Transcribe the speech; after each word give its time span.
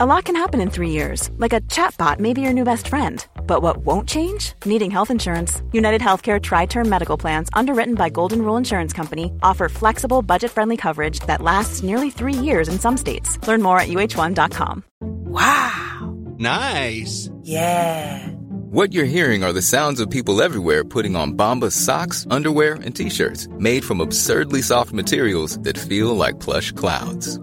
A 0.00 0.06
lot 0.06 0.26
can 0.26 0.36
happen 0.36 0.60
in 0.60 0.70
three 0.70 0.90
years, 0.90 1.28
like 1.38 1.52
a 1.52 1.60
chatbot 1.62 2.20
may 2.20 2.32
be 2.32 2.40
your 2.40 2.52
new 2.52 2.62
best 2.62 2.86
friend. 2.86 3.26
But 3.48 3.62
what 3.62 3.78
won't 3.78 4.08
change? 4.08 4.52
Needing 4.64 4.92
health 4.92 5.10
insurance. 5.10 5.60
United 5.72 6.00
Healthcare 6.00 6.40
Tri 6.40 6.66
Term 6.66 6.88
Medical 6.88 7.18
Plans, 7.18 7.50
underwritten 7.52 7.96
by 7.96 8.08
Golden 8.08 8.42
Rule 8.42 8.56
Insurance 8.56 8.92
Company, 8.92 9.32
offer 9.42 9.68
flexible, 9.68 10.22
budget 10.22 10.52
friendly 10.52 10.76
coverage 10.76 11.18
that 11.26 11.42
lasts 11.42 11.82
nearly 11.82 12.10
three 12.10 12.32
years 12.32 12.68
in 12.68 12.78
some 12.78 12.96
states. 12.96 13.44
Learn 13.48 13.60
more 13.60 13.80
at 13.80 13.88
uh1.com. 13.88 14.84
Wow! 15.00 16.16
Nice! 16.38 17.28
Yeah! 17.42 18.24
What 18.70 18.92
you're 18.92 19.04
hearing 19.04 19.42
are 19.42 19.52
the 19.52 19.62
sounds 19.62 19.98
of 19.98 20.10
people 20.10 20.40
everywhere 20.40 20.84
putting 20.84 21.16
on 21.16 21.32
Bombas 21.32 21.72
socks, 21.72 22.24
underwear, 22.30 22.74
and 22.74 22.94
t 22.94 23.10
shirts 23.10 23.48
made 23.58 23.84
from 23.84 24.00
absurdly 24.00 24.62
soft 24.62 24.92
materials 24.92 25.58
that 25.62 25.76
feel 25.76 26.14
like 26.14 26.38
plush 26.38 26.70
clouds. 26.70 27.40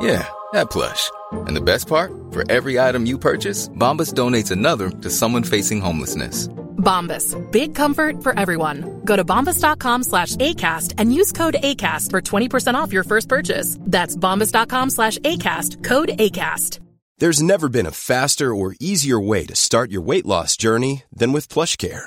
Yeah, 0.00 0.28
that 0.52 0.70
plush. 0.70 1.10
And 1.32 1.56
the 1.56 1.60
best 1.60 1.88
part? 1.88 2.12
For 2.30 2.50
every 2.50 2.78
item 2.78 3.06
you 3.06 3.18
purchase, 3.18 3.68
Bombas 3.68 4.12
donates 4.14 4.50
another 4.50 4.90
to 4.90 5.10
someone 5.10 5.42
facing 5.42 5.80
homelessness. 5.80 6.48
Bombas. 6.78 7.34
Big 7.50 7.74
comfort 7.74 8.22
for 8.22 8.38
everyone. 8.38 9.00
Go 9.04 9.16
to 9.16 9.24
bombas.com 9.24 10.04
slash 10.04 10.36
ACAST 10.36 10.94
and 10.98 11.12
use 11.12 11.32
code 11.32 11.56
ACAST 11.62 12.10
for 12.10 12.20
20% 12.20 12.74
off 12.74 12.92
your 12.92 13.04
first 13.04 13.28
purchase. 13.28 13.76
That's 13.80 14.16
bombas.com 14.16 14.90
slash 14.90 15.18
ACAST. 15.18 15.82
Code 15.84 16.10
ACAST. 16.10 16.78
There's 17.18 17.42
never 17.42 17.68
been 17.68 17.86
a 17.86 17.90
faster 17.90 18.54
or 18.54 18.76
easier 18.78 19.18
way 19.18 19.44
to 19.46 19.56
start 19.56 19.90
your 19.90 20.02
weight 20.02 20.24
loss 20.24 20.56
journey 20.56 21.02
than 21.12 21.32
with 21.32 21.48
PlushCare. 21.48 22.06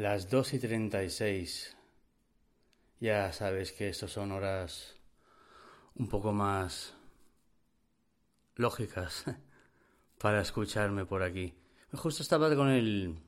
Las 0.00 0.30
2 0.30 0.54
y 0.54 0.58
36. 0.58 1.76
Ya 3.00 3.30
sabes 3.34 3.70
que 3.72 3.90
estos 3.90 4.10
son 4.10 4.32
horas 4.32 4.96
un 5.94 6.08
poco 6.08 6.32
más 6.32 6.94
lógicas 8.56 9.26
para 10.18 10.40
escucharme 10.40 11.04
por 11.04 11.22
aquí. 11.22 11.52
Justo 11.92 12.22
estaba 12.22 12.56
con 12.56 12.70
el 12.70 13.18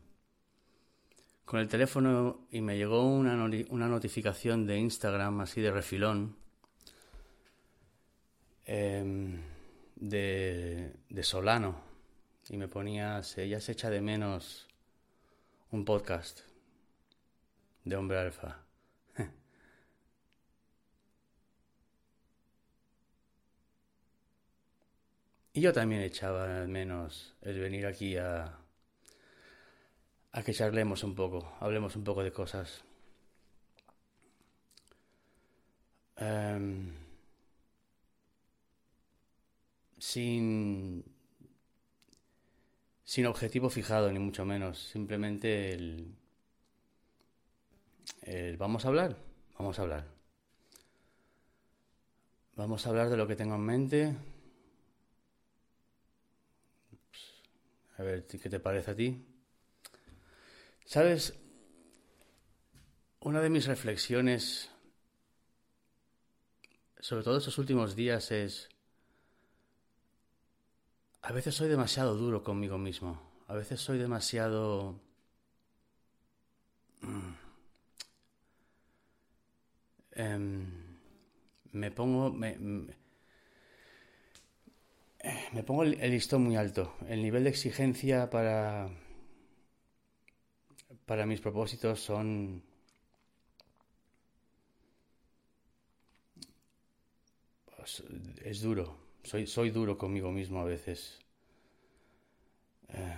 con 1.44 1.60
el 1.60 1.68
teléfono 1.68 2.46
y 2.50 2.62
me 2.62 2.78
llegó 2.78 3.04
una, 3.04 3.34
una 3.68 3.88
notificación 3.88 4.66
de 4.66 4.78
Instagram 4.78 5.42
así 5.42 5.60
de 5.60 5.72
refilón 5.72 6.36
em, 8.64 9.42
de, 9.96 10.94
de 11.10 11.22
Solano 11.22 11.82
y 12.48 12.56
me 12.56 12.66
ponía, 12.66 13.20
ella 13.36 13.60
se 13.60 13.72
echa 13.72 13.90
de 13.90 14.00
menos 14.00 14.68
un 15.70 15.84
podcast 15.84 16.50
de 17.84 17.96
hombre 17.96 18.18
alfa. 18.18 18.58
y 25.52 25.60
yo 25.60 25.72
también 25.72 26.02
echaba 26.02 26.66
menos 26.66 27.34
el 27.42 27.58
venir 27.60 27.86
aquí 27.86 28.16
a, 28.16 28.58
a 30.32 30.42
que 30.42 30.52
charlemos 30.54 31.04
un 31.04 31.14
poco, 31.14 31.54
hablemos 31.60 31.96
un 31.96 32.04
poco 32.04 32.22
de 32.22 32.32
cosas. 32.32 32.84
Em, 36.16 36.92
sin 39.98 41.04
sin 43.04 43.26
objetivo 43.26 43.68
fijado, 43.70 44.10
ni 44.12 44.18
mucho 44.18 44.44
menos. 44.44 44.78
Simplemente 44.78 45.72
el, 45.72 46.14
el 48.22 48.56
vamos 48.56 48.84
a 48.84 48.88
hablar, 48.88 49.16
vamos 49.58 49.78
a 49.78 49.82
hablar. 49.82 50.06
Vamos 52.56 52.86
a 52.86 52.90
hablar 52.90 53.08
de 53.08 53.16
lo 53.16 53.26
que 53.26 53.36
tengo 53.36 53.54
en 53.54 53.60
mente. 53.60 54.16
A 57.98 58.02
ver, 58.02 58.26
¿qué 58.26 58.48
te 58.48 58.60
parece 58.60 58.90
a 58.90 58.96
ti? 58.96 59.24
¿Sabes? 60.84 61.34
Una 63.20 63.40
de 63.40 63.50
mis 63.50 63.66
reflexiones, 63.66 64.70
sobre 66.98 67.22
todo 67.22 67.38
estos 67.38 67.58
últimos 67.58 67.94
días, 67.94 68.30
es 68.32 68.68
a 71.22 71.32
veces 71.32 71.54
soy 71.54 71.68
demasiado 71.68 72.16
duro 72.16 72.42
conmigo 72.42 72.78
mismo. 72.78 73.22
A 73.46 73.54
veces 73.54 73.80
soy 73.80 73.96
demasiado... 73.96 75.00
Mm, 77.00 77.41
em, 80.14 80.66
me 81.72 81.90
pongo... 81.90 82.30
Me, 82.32 82.56
me, 85.52 85.62
pongo 85.62 85.82
el, 85.84 85.98
listón 86.10 86.42
muy 86.44 86.56
alto. 86.56 86.94
El 87.08 87.22
nivel 87.22 87.44
de 87.44 87.50
exigencia 87.50 88.30
para... 88.30 88.88
Para 91.06 91.26
mis 91.26 91.40
propósitos 91.40 92.00
son... 92.00 92.62
Pues, 97.76 98.02
es 98.44 98.60
duro. 98.62 98.96
Soy, 99.24 99.46
soy 99.46 99.70
duro 99.70 99.98
conmigo 99.98 100.30
mismo 100.30 100.60
a 100.60 100.64
veces. 100.64 101.18
Eh, 102.88 103.16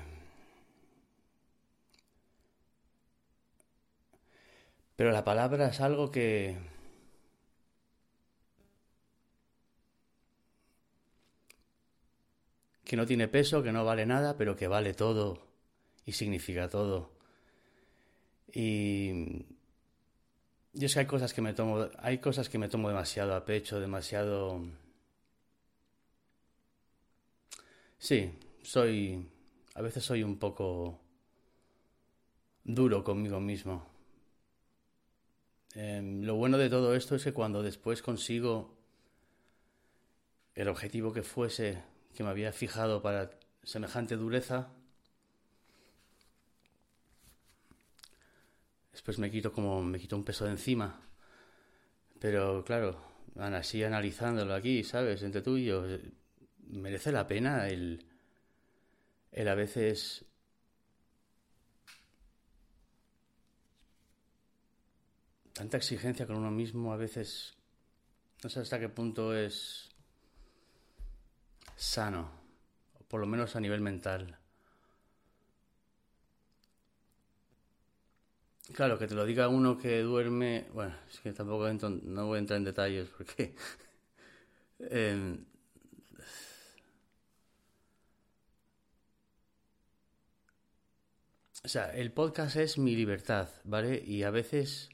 pero 4.96 5.10
la 5.10 5.24
palabra 5.24 5.68
es 5.68 5.80
algo 5.80 6.10
que... 6.10 6.73
que 12.94 12.98
no 12.98 13.06
tiene 13.06 13.26
peso, 13.26 13.60
que 13.60 13.72
no 13.72 13.84
vale 13.84 14.06
nada, 14.06 14.36
pero 14.36 14.54
que 14.54 14.68
vale 14.68 14.94
todo 14.94 15.48
y 16.06 16.12
significa 16.12 16.68
todo. 16.68 17.10
Y 18.52 19.44
yo 20.74 20.88
sé 20.88 20.94
que 20.94 21.00
hay 21.00 21.06
cosas 21.06 21.34
que 21.34 21.42
me 21.42 21.54
tomo, 21.54 21.88
hay 21.98 22.18
cosas 22.18 22.48
que 22.48 22.56
me 22.56 22.68
tomo 22.68 22.88
demasiado 22.88 23.34
a 23.34 23.44
pecho, 23.44 23.80
demasiado 23.80 24.64
Sí, 27.98 28.30
soy... 28.62 29.26
A 29.74 29.82
veces 29.82 30.04
soy 30.04 30.22
un 30.22 30.38
poco 30.38 31.00
duro 32.62 33.02
conmigo 33.02 33.40
mismo. 33.40 33.84
Em, 35.74 36.22
lo 36.22 36.36
bueno 36.36 36.58
de 36.58 36.70
todo 36.70 36.94
esto 36.94 37.16
es 37.16 37.24
que 37.24 37.32
cuando 37.32 37.60
después 37.60 38.02
consigo 38.02 38.76
el 40.54 40.68
objetivo 40.68 41.12
que 41.12 41.24
fuese 41.24 41.82
que 42.14 42.22
me 42.22 42.30
había 42.30 42.52
fijado 42.52 43.02
para 43.02 43.30
semejante 43.62 44.16
dureza, 44.16 44.68
después 48.92 49.18
me 49.18 49.30
quito 49.30 49.52
como 49.52 49.82
me 49.82 49.98
quito 49.98 50.16
un 50.16 50.24
peso 50.24 50.44
de 50.44 50.52
encima. 50.52 51.00
Pero 52.20 52.64
claro, 52.64 53.02
así 53.36 53.82
analizándolo 53.82 54.54
aquí, 54.54 54.84
¿sabes? 54.84 55.22
Entre 55.22 55.42
tú 55.42 55.56
y 55.56 55.66
yo, 55.66 55.84
merece 56.68 57.12
la 57.12 57.26
pena 57.26 57.68
el, 57.68 58.06
el 59.32 59.48
a 59.48 59.54
veces 59.54 60.24
tanta 65.52 65.76
exigencia 65.76 66.26
con 66.26 66.36
uno 66.36 66.50
mismo, 66.50 66.92
a 66.92 66.96
veces 66.96 67.54
no 68.42 68.50
sé 68.50 68.60
hasta 68.60 68.78
qué 68.78 68.88
punto 68.88 69.34
es 69.34 69.93
sano, 71.76 72.30
por 73.08 73.20
lo 73.20 73.26
menos 73.26 73.56
a 73.56 73.60
nivel 73.60 73.80
mental. 73.80 74.38
Claro, 78.76 78.98
que 78.98 79.06
te 79.06 79.14
lo 79.14 79.24
diga 79.24 79.48
uno 79.48 79.78
que 79.78 80.00
duerme, 80.02 80.66
bueno, 80.74 80.94
es 81.10 81.20
que 81.20 81.32
tampoco 81.32 81.66
no 82.02 82.26
voy 82.26 82.36
a 82.36 82.40
entrar 82.40 82.58
en 82.58 82.64
detalles 82.64 83.08
porque 83.16 83.54
eh, 84.90 85.36
O 91.64 91.68
sea, 91.68 91.90
el 91.92 92.12
podcast 92.12 92.54
es 92.54 92.78
mi 92.78 92.94
libertad, 92.94 93.48
¿vale? 93.64 94.00
Y 94.06 94.22
a 94.22 94.30
veces 94.30 94.88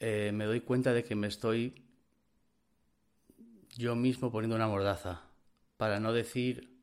eh, 0.00 0.30
me 0.32 0.44
doy 0.44 0.60
cuenta 0.60 0.92
de 0.92 1.04
que 1.04 1.14
me 1.14 1.26
estoy 1.26 1.85
yo 3.76 3.94
mismo 3.94 4.32
poniendo 4.32 4.56
una 4.56 4.66
mordaza, 4.66 5.22
para 5.76 6.00
no 6.00 6.12
decir 6.12 6.74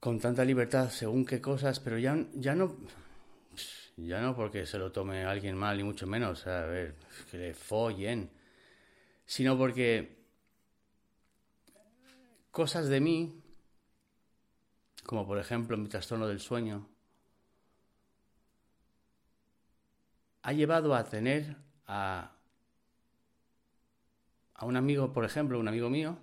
con 0.00 0.20
tanta 0.20 0.44
libertad 0.44 0.90
según 0.90 1.24
qué 1.24 1.40
cosas, 1.40 1.80
pero 1.80 1.98
ya, 1.98 2.26
ya 2.34 2.54
no 2.54 2.76
ya 3.96 4.20
no 4.20 4.34
porque 4.34 4.66
se 4.66 4.78
lo 4.78 4.90
tome 4.90 5.24
alguien 5.24 5.56
mal, 5.56 5.76
ni 5.76 5.84
mucho 5.84 6.06
menos, 6.06 6.46
a 6.46 6.66
ver, 6.66 6.96
que 7.30 7.38
le 7.38 7.54
follen, 7.54 8.30
sino 9.24 9.56
porque 9.56 10.24
cosas 12.50 12.88
de 12.88 13.00
mí, 13.00 13.40
como 15.04 15.26
por 15.26 15.38
ejemplo 15.38 15.76
mi 15.76 15.88
trastorno 15.88 16.26
del 16.26 16.40
sueño, 16.40 16.88
ha 20.42 20.52
llevado 20.52 20.94
a 20.94 21.04
tener 21.04 21.56
a, 21.86 22.33
a 24.64 24.66
un 24.66 24.76
amigo, 24.76 25.12
por 25.12 25.24
ejemplo, 25.26 25.60
un 25.60 25.68
amigo 25.68 25.90
mío, 25.90 26.16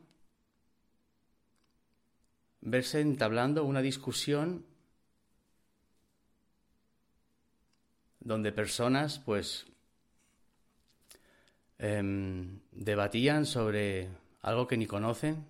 verse 2.61 2.99
entablando 3.01 3.63
una 3.63 3.81
discusión 3.81 4.65
donde 8.19 8.51
personas 8.51 9.19
pues 9.19 9.67
em, 11.77 12.59
debatían 12.71 13.45
sobre 13.45 14.09
algo 14.41 14.67
que 14.67 14.77
ni 14.77 14.87
conocen, 14.87 15.45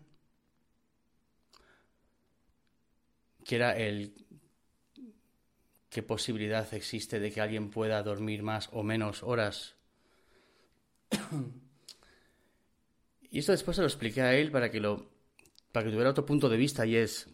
que 3.45 3.55
era 3.55 3.77
el 3.77 4.13
qué 5.89 6.03
posibilidad 6.03 6.73
existe 6.73 7.21
de 7.21 7.31
que 7.31 7.39
alguien 7.39 7.69
pueda 7.69 8.03
dormir 8.03 8.43
más 8.43 8.67
o 8.73 8.83
menos 8.83 9.23
horas. 9.23 9.75
Y 13.31 13.39
esto 13.39 13.53
después 13.53 13.75
se 13.75 13.81
lo 13.81 13.87
expliqué 13.87 14.21
a 14.21 14.35
él 14.35 14.51
para 14.51 14.69
que 14.69 14.79
lo 14.79 15.09
para 15.71 15.85
que 15.85 15.91
tuviera 15.91 16.11
otro 16.11 16.25
punto 16.25 16.49
de 16.49 16.57
vista 16.57 16.85
y 16.85 16.97
es 16.97 17.29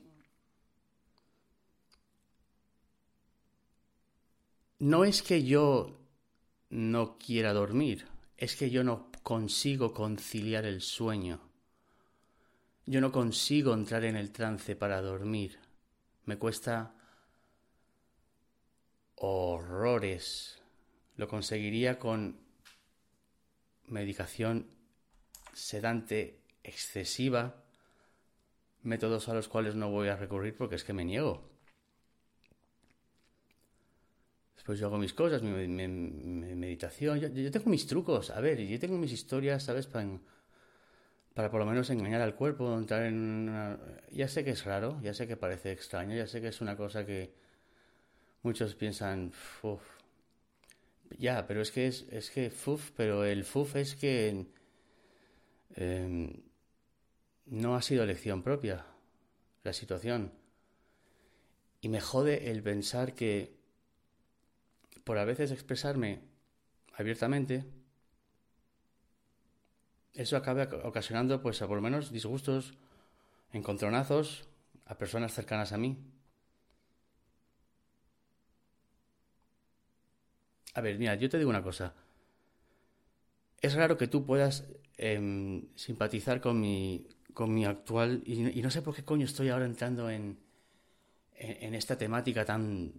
no 4.79 5.03
es 5.03 5.23
que 5.23 5.43
yo 5.43 5.97
no 6.69 7.17
quiera 7.17 7.53
dormir, 7.53 8.07
es 8.37 8.55
que 8.55 8.69
yo 8.69 8.83
no 8.83 9.09
consigo 9.23 9.93
conciliar 9.93 10.65
el 10.65 10.81
sueño. 10.81 11.41
Yo 12.85 13.01
no 13.01 13.11
consigo 13.11 13.73
entrar 13.73 14.05
en 14.05 14.15
el 14.15 14.31
trance 14.31 14.75
para 14.75 15.01
dormir. 15.01 15.59
Me 16.25 16.37
cuesta 16.37 16.93
horrores. 19.15 20.61
Lo 21.17 21.27
conseguiría 21.27 21.99
con 21.99 22.39
medicación 23.87 24.76
sedante 25.57 26.39
excesiva, 26.63 27.63
métodos 28.83 29.27
a 29.27 29.33
los 29.33 29.47
cuales 29.47 29.75
no 29.75 29.89
voy 29.89 30.07
a 30.09 30.15
recurrir 30.15 30.55
porque 30.55 30.75
es 30.75 30.83
que 30.83 30.93
me 30.93 31.03
niego. 31.05 31.49
pues 34.65 34.79
yo 34.79 34.87
hago 34.87 34.97
mis 34.97 35.13
cosas, 35.13 35.41
mi, 35.41 35.49
meditación, 35.87 37.21
yo, 37.21 37.51
tengo 37.51 37.69
mis 37.69 37.87
trucos, 37.87 38.31
a 38.31 38.41
ver, 38.41 38.59
yo 38.59 38.77
tengo 38.77 38.97
mis 38.97 39.13
historias, 39.13 39.63
¿sabes? 39.63 39.87
Para, 39.87 40.19
para 41.33 41.49
por 41.49 41.61
lo 41.61 41.65
menos 41.65 41.89
engañar 41.89 42.19
al 42.19 42.35
cuerpo, 42.35 42.77
entrar 42.77 43.03
en 43.03 43.15
una... 43.15 43.79
Ya 44.11 44.27
sé 44.27 44.43
que 44.43 44.49
es 44.49 44.65
raro, 44.65 44.99
ya 45.01 45.13
sé 45.13 45.25
que 45.25 45.37
parece 45.37 45.71
extraño, 45.71 46.17
ya 46.17 46.27
sé 46.27 46.41
que 46.41 46.49
es 46.49 46.59
una 46.59 46.75
cosa 46.75 47.05
que 47.05 47.33
muchos 48.43 48.75
piensan, 48.75 49.31
ya, 51.17 51.47
pero 51.47 51.61
es 51.61 51.71
que 51.71 51.87
es, 51.87 52.05
es 52.11 52.29
que 52.29 52.49
fuf, 52.49 52.91
pero 52.91 53.23
el 53.23 53.45
fuf 53.45 53.77
es 53.77 53.95
que 53.95 54.47
em, 55.75 56.43
no 57.45 57.75
ha 57.75 57.81
sido 57.81 58.03
elección 58.03 58.43
propia 58.43 58.85
la 59.63 59.73
situación. 59.73 60.31
Y 61.81 61.89
me 61.89 62.01
jode 62.01 62.51
el 62.51 62.61
pensar 62.63 63.13
que 63.13 63.57
por 65.03 65.17
a 65.17 65.25
veces 65.25 65.51
expresarme 65.51 66.19
abiertamente, 66.93 67.65
eso 70.13 70.35
acaba 70.35 70.67
ocasionando, 70.83 71.41
pues, 71.41 71.61
a 71.61 71.67
por 71.67 71.77
lo 71.77 71.81
menos 71.81 72.11
disgustos, 72.11 72.73
encontronazos 73.53 74.47
a 74.85 74.97
personas 74.97 75.33
cercanas 75.33 75.73
a 75.73 75.77
mí. 75.77 75.97
A 80.75 80.81
ver, 80.81 80.97
mira, 80.97 81.15
yo 81.15 81.29
te 81.29 81.37
digo 81.37 81.49
una 81.49 81.61
cosa. 81.63 81.93
Es 83.61 83.75
raro 83.75 83.97
que 83.97 84.07
tú 84.07 84.25
puedas 84.25 84.65
em, 84.97 85.67
simpatizar 85.75 86.41
con 86.41 86.59
mi, 86.59 87.07
con 87.33 87.53
mi 87.53 87.65
actual... 87.65 88.21
Y, 88.25 88.61
no 88.61 88.71
sé 88.71 88.81
por 88.81 88.95
qué 88.95 89.03
coño 89.03 89.25
estoy 89.25 89.49
ahora 89.49 89.65
entrando 89.65 90.09
en, 90.09 90.37
en 91.35 91.75
esta 91.75 91.97
temática 91.97 92.45
tan... 92.45 92.91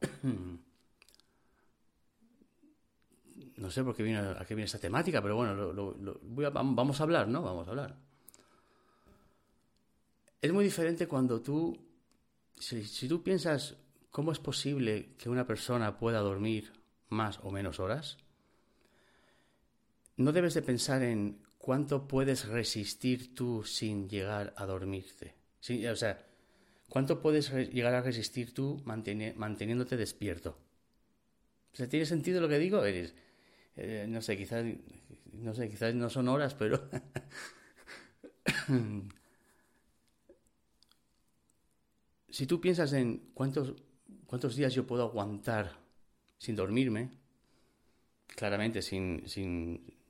No 3.54 3.70
sé 3.70 3.84
por 3.84 3.94
qué 3.94 4.02
viene, 4.02 4.18
a 4.18 4.44
qué 4.44 4.56
viene 4.56 4.64
esta 4.64 4.78
temática, 4.78 5.22
pero 5.22 5.36
bueno, 5.36 5.72
vamos 6.52 7.00
a 7.00 7.04
hablar, 7.04 7.28
¿no? 7.28 7.42
Vamos 7.42 7.68
a 7.68 7.70
hablar. 7.70 7.96
Es 10.40 10.52
muy 10.52 10.64
diferente 10.64 11.06
cuando 11.06 11.40
tú, 11.40 11.78
si 12.56 13.08
tú 13.08 13.22
piensas 13.22 13.76
cómo 14.10 14.32
es 14.32 14.38
posible 14.38 15.14
que 15.16 15.28
una 15.28 15.46
persona 15.46 15.96
pueda 15.98 16.18
dormir 16.20 16.72
más 17.08 17.38
o 17.42 17.50
menos 17.50 17.78
horas, 17.78 18.18
no 20.16 20.32
debes 20.32 20.54
de 20.54 20.62
pensar 20.62 21.02
en 21.02 21.38
cuánto 21.58 22.08
puedes 22.08 22.46
resistir 22.48 23.34
tú 23.34 23.64
sin 23.64 24.08
llegar 24.08 24.52
a 24.56 24.66
dormirte. 24.66 25.34
o 25.90 25.96
sea, 25.96 26.26
cuánto 26.88 27.20
puedes 27.20 27.50
llegar 27.72 27.94
a 27.94 28.02
resistir 28.02 28.52
tú 28.52 28.82
manteniéndote 28.84 29.96
despierto. 29.96 30.58
O 31.72 31.76
sea, 31.76 31.88
¿tiene 31.88 32.04
sentido 32.04 32.40
lo 32.40 32.48
que 32.48 32.58
digo? 32.58 32.84
Eres, 32.84 33.14
eh, 33.76 34.06
no 34.08 34.20
sé, 34.20 34.36
quizás 34.36 34.64
no 35.32 35.54
sé, 35.54 35.70
quizás 35.70 35.94
no 35.94 36.10
son 36.10 36.28
horas, 36.28 36.54
pero 36.54 36.88
si 42.28 42.46
tú 42.46 42.60
piensas 42.60 42.92
en 42.92 43.30
cuántos 43.34 43.74
cuántos 44.26 44.56
días 44.56 44.74
yo 44.74 44.86
puedo 44.86 45.04
aguantar 45.04 45.78
sin 46.38 46.56
dormirme, 46.56 47.10
claramente 48.26 48.82
sin 48.82 49.26
sin 49.28 50.01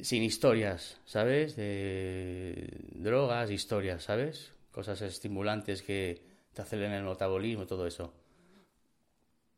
sin 0.00 0.22
historias, 0.22 1.00
¿sabes? 1.04 1.56
De 1.56 2.68
drogas, 2.94 3.50
historias, 3.50 4.04
¿sabes? 4.04 4.52
Cosas 4.70 5.02
estimulantes 5.02 5.82
que 5.82 6.22
te 6.54 6.62
aceleran 6.62 6.92
el 6.92 7.04
metabolismo, 7.04 7.66
todo 7.66 7.86
eso. 7.86 8.14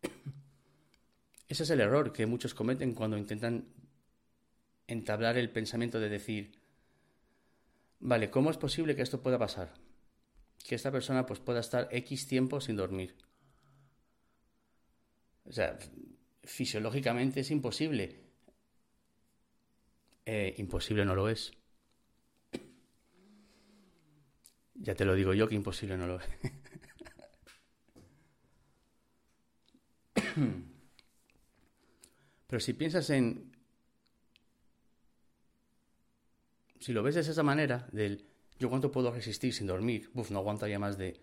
Ese 1.49 1.63
es 1.63 1.71
el 1.71 1.81
error 1.81 2.13
que 2.13 2.27
muchos 2.27 2.55
cometen 2.55 2.95
cuando 2.95 3.17
intentan 3.17 3.67
entablar 4.87 5.37
el 5.37 5.51
pensamiento 5.51 6.01
de 6.01 6.09
decir, 6.09 6.53
vale, 8.01 8.31
¿cómo 8.31 8.51
es 8.51 8.57
posible 8.57 8.97
que 8.97 9.03
esto 9.03 9.23
pueda 9.23 9.39
pasar? 9.39 9.73
Que 10.67 10.75
esta 10.75 10.91
persona 10.91 11.27
pues 11.27 11.41
pueda 11.41 11.61
estar 11.61 11.89
X 11.91 12.27
tiempo 12.27 12.61
sin 12.61 12.77
dormir. 12.77 13.15
O 15.45 15.53
sea, 15.53 15.79
fisiológicamente 16.43 17.41
es 17.41 17.51
imposible. 17.51 18.24
Eh, 20.27 20.55
imposible 20.59 21.05
no 21.05 21.15
lo 21.15 21.29
es. 21.29 21.53
Ya 24.75 24.95
te 24.95 25.05
lo 25.05 25.15
digo 25.15 25.35
yo 25.35 25.49
que 25.49 25.55
imposible 25.55 25.97
no 25.97 26.07
lo 26.07 26.21
es. 26.21 26.27
Pero 32.47 32.61
si 32.61 32.73
piensas 32.73 33.11
en... 33.11 33.53
Si 36.81 36.93
lo 36.93 37.03
ves 37.03 37.15
de 37.15 37.23
esa 37.23 37.43
manera, 37.43 37.89
del 37.93 38.27
yo 38.59 38.69
cuánto 38.69 38.93
puedo 38.93 39.11
resistir 39.11 39.53
sin 39.53 39.67
dormir, 39.67 40.11
Uf, 40.15 40.31
no 40.31 40.39
aguantaría 40.39 40.79
más 40.79 40.97
de 40.99 41.21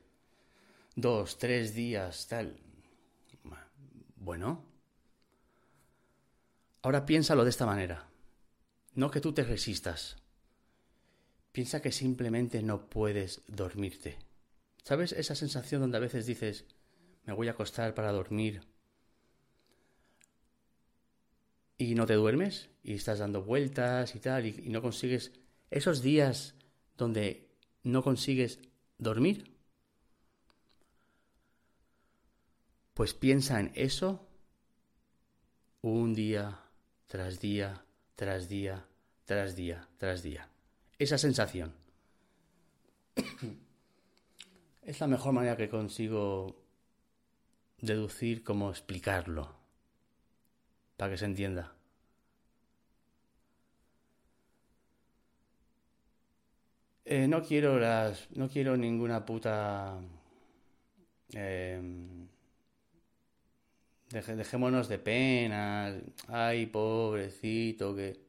dos, 0.96 1.38
tres 1.38 1.74
días, 1.74 2.27
tal. 2.27 2.60
Bueno. 4.15 4.65
Ahora 6.81 7.05
piénsalo 7.05 7.43
de 7.43 7.51
esta 7.51 7.65
manera. 7.65 8.11
No 8.93 9.10
que 9.10 9.21
tú 9.21 9.33
te 9.33 9.43
resistas. 9.43 10.17
Piensa 11.51 11.81
que 11.81 11.91
simplemente 11.91 12.62
no 12.62 12.89
puedes 12.89 13.41
dormirte. 13.48 14.17
¿Sabes 14.83 15.12
esa 15.12 15.36
sensación 15.36 15.81
donde 15.81 15.98
a 15.98 16.01
veces 16.01 16.25
dices, 16.25 16.65
me 17.25 17.33
voy 17.33 17.48
a 17.48 17.51
acostar 17.51 17.93
para 17.93 18.12
dormir 18.12 18.62
y 21.77 21.95
no 21.95 22.05
te 22.05 22.13
duermes 22.13 22.69
y 22.83 22.93
estás 22.93 23.19
dando 23.19 23.43
vueltas 23.43 24.15
y 24.15 24.19
tal 24.19 24.45
y, 24.45 24.69
no 24.69 24.81
consigues 24.81 25.31
esos 25.69 26.01
días 26.01 26.55
donde 26.98 27.50
no 27.83 28.03
consigues 28.03 28.60
dormir, 28.98 29.55
pues 32.93 33.13
piensa 33.13 33.60
en 33.60 33.71
eso 33.74 34.27
un 35.81 36.13
día 36.13 36.60
tras 37.07 37.39
día 37.39 37.83
tras 38.15 38.48
día, 38.50 38.86
tras 39.25 39.56
día, 39.56 39.88
tras 39.98 40.24
día. 40.24 40.50
Esa 40.98 41.18
sensación. 41.18 41.74
es 44.84 45.00
la 45.00 45.08
mejor 45.08 45.34
manera 45.34 45.58
que 45.58 45.70
consigo 45.70 46.56
deducir 47.80 48.44
cómo 48.44 48.70
explicarlo, 48.70 49.56
para 50.98 51.12
que 51.12 51.18
se 51.18 51.25
entienda. 51.25 51.74
Eh, 57.06 57.27
no 57.27 57.41
quiero 57.44 57.77
las. 57.77 58.30
No 58.32 58.48
quiero 58.48 58.77
ninguna 58.77 59.25
puta. 59.25 60.00
Dejémonos 64.12 64.89
de 64.89 65.00
penas. 65.00 65.96
Ay, 66.27 66.65
pobrecito, 66.65 67.96
que. 67.96 68.20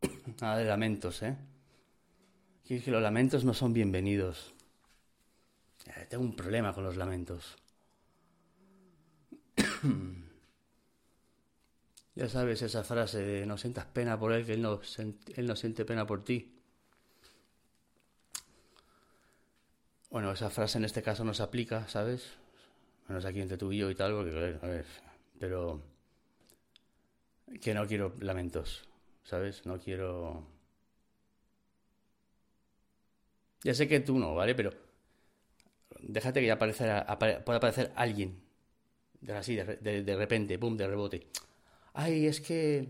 Nada 0.40 0.58
de 0.58 0.64
lamentos, 0.64 1.22
¿eh? 1.22 1.36
Que 2.64 2.80
los 2.90 3.02
lamentos 3.02 3.44
no 3.44 3.54
son 3.54 3.72
bienvenidos. 3.72 4.54
Tengo 6.08 6.22
un 6.22 6.36
problema 6.36 6.72
con 6.72 6.84
los 6.84 6.96
lamentos. 6.96 7.56
Ya 12.14 12.28
sabes 12.28 12.62
esa 12.62 12.82
frase 12.82 13.22
de 13.22 13.46
no 13.46 13.56
sientas 13.56 13.84
pena 13.86 14.18
por 14.18 14.32
él, 14.32 14.44
que 14.44 14.54
él 14.54 14.60
no, 14.60 14.80
él 15.36 15.46
no 15.46 15.54
siente 15.54 15.84
pena 15.84 16.04
por 16.04 16.24
ti. 16.24 16.52
Bueno, 20.10 20.32
esa 20.32 20.50
frase 20.50 20.78
en 20.78 20.84
este 20.84 21.00
caso 21.00 21.22
no 21.22 21.32
se 21.32 21.44
aplica, 21.44 21.86
¿sabes? 21.86 22.36
Menos 23.08 23.24
aquí 23.24 23.40
entre 23.40 23.56
tú 23.56 23.72
y 23.72 23.78
yo 23.78 23.90
y 23.90 23.94
tal, 23.94 24.12
porque, 24.12 24.58
a 24.60 24.66
ver, 24.66 24.84
pero 25.38 25.82
que 27.60 27.74
no 27.74 27.86
quiero 27.86 28.14
lamentos, 28.20 28.86
¿sabes? 29.24 29.64
No 29.66 29.78
quiero... 29.78 30.46
Ya 33.64 33.74
sé 33.74 33.88
que 33.88 34.00
tú 34.00 34.18
no, 34.18 34.34
¿vale? 34.34 34.54
Pero 34.54 34.72
déjate 36.00 36.40
que 36.40 36.50
aparezca, 36.50 37.18
pueda 37.18 37.56
aparecer 37.56 37.92
alguien, 37.96 38.40
así, 39.34 39.56
de, 39.56 39.76
de, 39.76 40.02
de 40.04 40.16
repente, 40.16 40.58
pum, 40.58 40.76
de 40.76 40.86
rebote 40.86 41.26
ay, 41.98 42.26
es 42.26 42.40
que... 42.40 42.88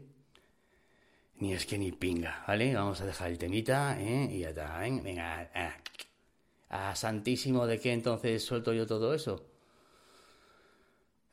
Ni 1.37 1.55
es 1.55 1.67
que 1.67 1.79
ni 1.79 1.93
pinga, 1.93 2.45
¿vale? 2.47 2.75
Vamos 2.75 3.01
a 3.01 3.07
dejar 3.07 3.31
el 3.31 3.39
temita, 3.39 3.97
¿eh? 4.01 4.29
Y 4.31 4.41
ya 4.41 4.51
está, 4.51 4.87
¿eh? 4.87 5.01
Venga, 5.03 5.51
ah. 5.55 5.77
a 6.69 6.97
santísimo 6.97 7.67
de 7.67 7.79
qué 7.81 7.93
entonces 7.93 8.45
suelto 8.45 8.73
yo 8.73 8.87
todo 8.87 9.15
eso. 9.15 9.47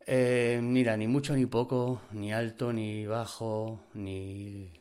Eh, 0.07 0.59
mira, 0.63 0.95
ni 0.97 1.07
mucho 1.07 1.35
ni 1.35 1.45
poco, 1.45 2.01
ni 2.11 2.31
alto 2.33 2.71
ni 2.73 3.05
bajo, 3.05 3.79
ni... 3.93 4.71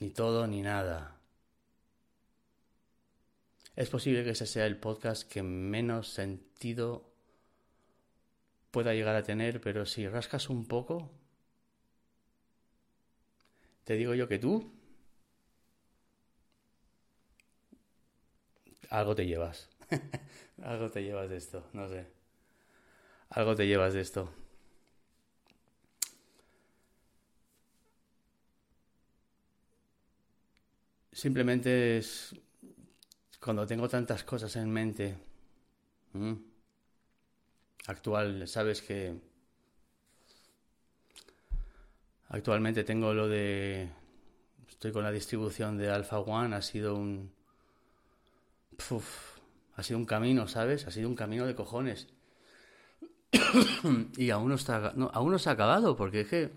ni 0.00 0.10
todo 0.10 0.46
ni 0.48 0.62
nada. 0.62 1.16
Es 3.74 3.88
posible 3.90 4.22
que 4.22 4.30
ese 4.30 4.46
sea 4.46 4.64
el 4.64 4.76
podcast 4.76 5.28
que 5.28 5.42
menos 5.42 6.06
sentido 6.06 7.10
pueda 8.72 8.94
llegar 8.94 9.14
a 9.14 9.22
tener, 9.22 9.60
pero 9.60 9.86
si 9.86 10.08
rascas 10.08 10.50
un 10.50 10.64
poco, 10.66 11.08
te 13.84 13.94
digo 13.94 14.14
yo 14.14 14.28
que 14.28 14.38
tú 14.38 14.70
algo 18.90 19.14
te 19.14 19.26
llevas. 19.26 19.68
algo 20.62 20.90
te 20.90 21.02
llevas 21.02 21.28
de 21.30 21.36
esto, 21.36 21.64
no 21.72 21.88
sé. 21.88 22.19
Algo 23.30 23.54
te 23.54 23.66
llevas 23.66 23.94
de 23.94 24.00
esto. 24.00 24.32
Simplemente 31.12 31.98
es 31.98 32.34
cuando 33.40 33.66
tengo 33.66 33.88
tantas 33.88 34.24
cosas 34.24 34.54
en 34.56 34.70
mente. 34.70 35.16
Actual, 37.86 38.46
sabes 38.48 38.82
que 38.82 39.30
Actualmente 42.30 42.84
tengo 42.84 43.12
lo 43.12 43.28
de... 43.28 43.88
Estoy 44.68 44.92
con 44.92 45.02
la 45.02 45.10
distribución 45.10 45.76
de 45.76 45.90
Alpha 45.90 46.20
One, 46.20 46.54
ha 46.54 46.62
sido 46.62 46.94
un... 46.94 47.32
ha 49.74 49.82
sido 49.82 49.98
un 49.98 50.06
camino, 50.06 50.46
¿sabes? 50.46 50.86
Ha 50.86 50.92
sido 50.92 51.08
un 51.08 51.16
camino 51.16 51.44
de 51.44 51.56
cojones. 51.56 52.06
y 54.16 54.30
aún 54.30 54.48
no, 54.48 54.54
está, 54.54 54.94
aún 55.12 55.32
no 55.32 55.38
se 55.38 55.48
ha 55.48 55.52
acabado, 55.52 55.96
porque 55.96 56.22
es 56.22 56.28
que 56.28 56.52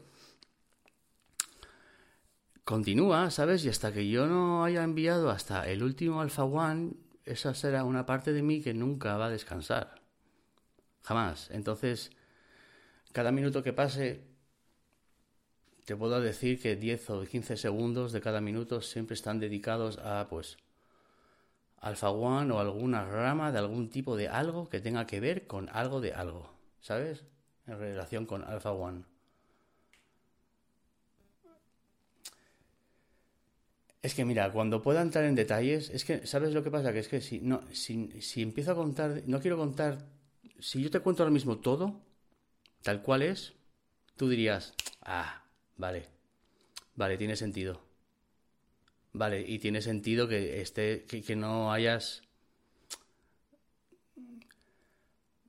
continúa, 2.63 3.29
¿sabes? 3.31 3.65
Y 3.65 3.69
hasta 3.69 3.91
que 3.93 4.07
yo 4.09 4.27
no 4.27 4.63
haya 4.63 4.83
enviado 4.83 5.29
hasta 5.29 5.67
el 5.69 5.83
último 5.83 6.21
Alpha 6.21 6.43
One, 6.43 6.93
esa 7.25 7.53
será 7.53 7.83
una 7.83 8.05
parte 8.05 8.33
de 8.33 8.41
mí 8.41 8.61
que 8.61 8.73
nunca 8.73 9.17
va 9.17 9.27
a 9.27 9.29
descansar. 9.29 10.01
Jamás. 11.03 11.49
Entonces, 11.51 12.11
cada 13.11 13.31
minuto 13.31 13.61
que 13.61 13.73
pase 13.73 14.23
te 15.85 15.95
puedo 15.97 16.21
decir 16.21 16.61
que 16.61 16.75
10 16.77 17.09
o 17.09 17.25
15 17.25 17.57
segundos 17.57 18.13
de 18.13 18.21
cada 18.21 18.39
minuto 18.39 18.81
siempre 18.81 19.15
están 19.15 19.39
dedicados 19.39 19.97
a, 19.97 20.27
pues, 20.29 20.57
Alpha 21.77 22.09
One 22.09 22.53
o 22.53 22.59
alguna 22.59 23.03
rama 23.05 23.51
de 23.51 23.59
algún 23.59 23.89
tipo 23.89 24.15
de 24.15 24.29
algo 24.29 24.69
que 24.69 24.79
tenga 24.79 25.05
que 25.05 25.19
ver 25.19 25.45
con 25.47 25.67
algo 25.69 25.99
de 25.99 26.13
algo, 26.13 26.52
¿sabes? 26.83 27.25
En 27.65 27.79
relación 27.79 28.27
con 28.27 28.43
Alpha 28.43 28.71
One. 28.71 29.05
Es 34.03 34.13
que 34.13 34.23
mira, 34.23 34.51
cuando 34.51 34.83
pueda 34.83 35.01
entrar 35.01 35.23
en 35.23 35.33
detalles, 35.33 35.89
es 35.89 36.05
que, 36.05 36.27
¿sabes 36.27 36.53
lo 36.53 36.61
que 36.63 36.69
pasa? 36.69 36.93
Que 36.93 36.99
es 36.99 37.07
que 37.07 37.21
si, 37.21 37.39
no, 37.41 37.63
si, 37.71 38.21
si 38.21 38.43
empiezo 38.43 38.73
a 38.73 38.75
contar, 38.75 39.23
no 39.25 39.39
quiero 39.39 39.57
contar, 39.57 40.05
si 40.59 40.83
yo 40.83 40.91
te 40.91 40.99
cuento 40.99 41.23
ahora 41.23 41.33
mismo 41.33 41.57
todo, 41.57 41.99
tal 42.83 43.01
cual 43.01 43.23
es, 43.23 43.53
tú 44.15 44.29
dirías, 44.29 44.75
ah, 45.01 45.43
Vale. 45.77 46.05
Vale, 46.95 47.17
tiene 47.17 47.35
sentido. 47.35 47.81
Vale, 49.13 49.41
y 49.41 49.59
tiene 49.59 49.81
sentido 49.81 50.27
que 50.27 50.61
esté, 50.61 51.05
que, 51.05 51.35
no 51.35 51.71
hayas. 51.71 52.23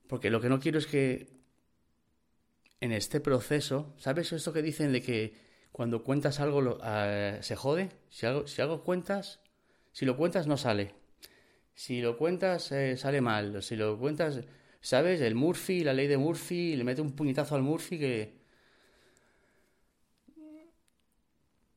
Porque 0.07 0.29
lo 0.29 0.41
que 0.41 0.49
no 0.49 0.59
quiero 0.59 0.77
es 0.77 0.87
que 0.87 1.27
en 2.81 2.91
este 2.91 3.19
proceso, 3.19 3.93
¿sabes 3.97 4.31
esto 4.31 4.53
que 4.53 4.61
dicen 4.61 4.91
de 4.91 5.01
que 5.01 5.33
cuando 5.71 6.03
cuentas 6.03 6.39
algo 6.39 6.77
ah, 6.81 7.37
se 7.41 7.55
jode? 7.55 7.89
Si 8.09 8.25
algo, 8.25 8.47
si 8.47 8.61
algo 8.61 8.83
cuentas, 8.83 9.39
si 9.91 10.05
lo 10.05 10.17
cuentas 10.17 10.47
no 10.47 10.57
sale. 10.57 10.93
Si 11.73 12.01
lo 12.01 12.17
cuentas 12.17 12.71
eh, 12.71 12.97
sale 12.97 13.21
mal. 13.21 13.61
Si 13.63 13.75
lo 13.75 13.97
cuentas, 13.97 14.41
¿sabes? 14.81 15.21
El 15.21 15.35
Murphy, 15.35 15.83
la 15.83 15.93
ley 15.93 16.07
de 16.07 16.17
Murphy, 16.17 16.75
le 16.75 16.83
mete 16.83 17.01
un 17.01 17.13
puñetazo 17.13 17.55
al 17.55 17.63
Murphy 17.63 17.99
que 17.99 18.45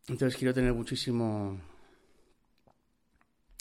Entonces 0.08 0.38
quiero 0.38 0.54
tener 0.54 0.72
muchísimo, 0.72 1.60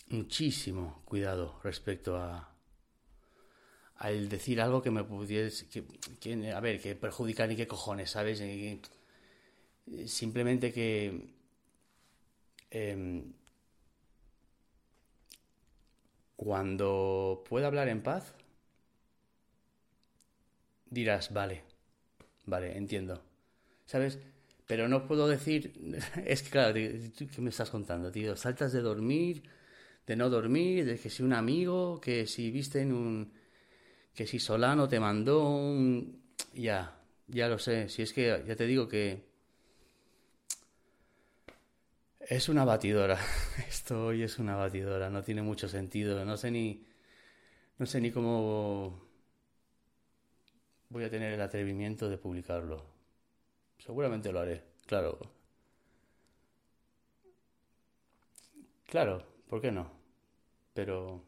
muchísimo 0.07 1.01
cuidado 1.03 1.59
respecto 1.61 2.15
a 2.15 2.56
al 3.97 4.29
decir 4.29 4.61
algo 4.61 4.81
que 4.81 4.91
me 4.91 5.03
pudiese, 5.03 5.67
que, 5.67 6.51
a 6.51 6.59
ver, 6.59 6.81
que 6.81 6.95
perjudicar 6.95 7.49
ni 7.49 7.55
qué 7.55 7.67
cojones, 7.67 8.11
¿sabes? 8.11 8.41
simplemente 10.05 10.73
que 10.73 11.33
em, 12.71 13.33
cuando 16.35 17.43
pueda 17.49 17.67
hablar 17.67 17.87
en 17.89 18.03
paz, 18.03 18.33
dirás, 20.89 21.33
vale, 21.33 21.63
vale, 22.45 22.77
entiendo. 22.77 23.21
¿Sabes? 23.85 24.19
Pero 24.67 24.87
no 24.87 25.07
puedo 25.07 25.27
decir, 25.27 25.73
es 26.25 26.43
que 26.43 26.49
claro, 26.49 26.73
¿qué 26.73 27.41
me 27.41 27.49
estás 27.49 27.69
contando, 27.69 28.11
tío? 28.11 28.35
Saltas 28.35 28.73
de 28.73 28.81
dormir, 28.81 29.43
de 30.05 30.15
no 30.15 30.29
dormir, 30.29 30.85
de 30.85 30.97
que 30.99 31.09
si 31.09 31.23
un 31.23 31.33
amigo, 31.33 31.99
que 32.01 32.27
si 32.27 32.51
viste 32.51 32.81
en 32.81 32.93
un... 32.93 33.31
que 34.17 34.25
si 34.25 34.39
Solano 34.39 34.87
te 34.89 34.99
mandó 34.99 35.47
un... 35.47 36.23
Ya, 36.55 36.99
ya 37.27 37.47
lo 37.47 37.59
sé, 37.59 37.87
si 37.87 38.01
es 38.01 38.13
que 38.13 38.43
ya 38.47 38.55
te 38.55 38.65
digo 38.65 38.87
que... 38.87 39.23
Es 42.19 42.49
una 42.49 42.65
batidora, 42.65 43.19
esto 43.69 44.07
hoy 44.07 44.23
es 44.23 44.39
una 44.39 44.55
batidora, 44.55 45.11
no 45.11 45.21
tiene 45.23 45.43
mucho 45.43 45.69
sentido, 45.69 46.25
no 46.25 46.35
sé 46.35 46.49
ni... 46.49 46.83
no 47.77 47.85
sé 47.85 48.01
ni 48.01 48.11
cómo 48.11 49.07
voy 50.89 51.03
a 51.03 51.11
tener 51.11 51.33
el 51.33 51.41
atrevimiento 51.41 52.09
de 52.09 52.17
publicarlo. 52.17 52.83
Seguramente 53.77 54.31
lo 54.31 54.39
haré, 54.39 54.63
claro. 54.87 55.19
Claro, 58.87 59.23
¿por 59.47 59.61
qué 59.61 59.71
no? 59.71 59.91
Pero... 60.73 61.26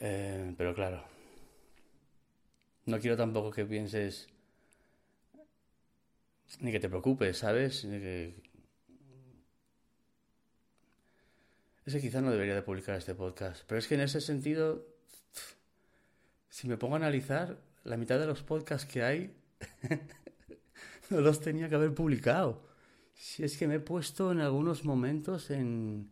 Eh, 0.00 0.54
pero 0.56 0.74
claro. 0.74 1.04
No 2.84 2.98
quiero 3.00 3.16
tampoco 3.16 3.50
que 3.50 3.64
pienses... 3.64 4.28
ni 6.60 6.70
que 6.70 6.80
te 6.80 6.88
preocupes, 6.88 7.38
¿sabes? 7.38 7.82
Que... 7.82 8.34
Es 11.84 11.94
que 11.94 12.00
quizás 12.00 12.22
no 12.22 12.32
debería 12.32 12.54
de 12.54 12.62
publicar 12.62 12.96
este 12.96 13.14
podcast, 13.14 13.62
pero 13.66 13.78
es 13.78 13.86
que 13.86 13.94
en 13.94 14.00
ese 14.00 14.20
sentido, 14.20 14.84
si 16.48 16.66
me 16.66 16.76
pongo 16.76 16.94
a 16.94 16.98
analizar, 16.98 17.60
la 17.84 17.96
mitad 17.96 18.18
de 18.18 18.26
los 18.26 18.42
podcasts 18.42 18.90
que 18.92 19.04
hay 19.04 19.36
no 21.10 21.20
los 21.20 21.40
tenía 21.40 21.68
que 21.68 21.76
haber 21.76 21.94
publicado. 21.94 22.66
Si 23.14 23.44
es 23.44 23.56
que 23.56 23.68
me 23.68 23.76
he 23.76 23.80
puesto 23.80 24.32
en 24.32 24.40
algunos 24.40 24.84
momentos 24.84 25.50
en... 25.50 26.10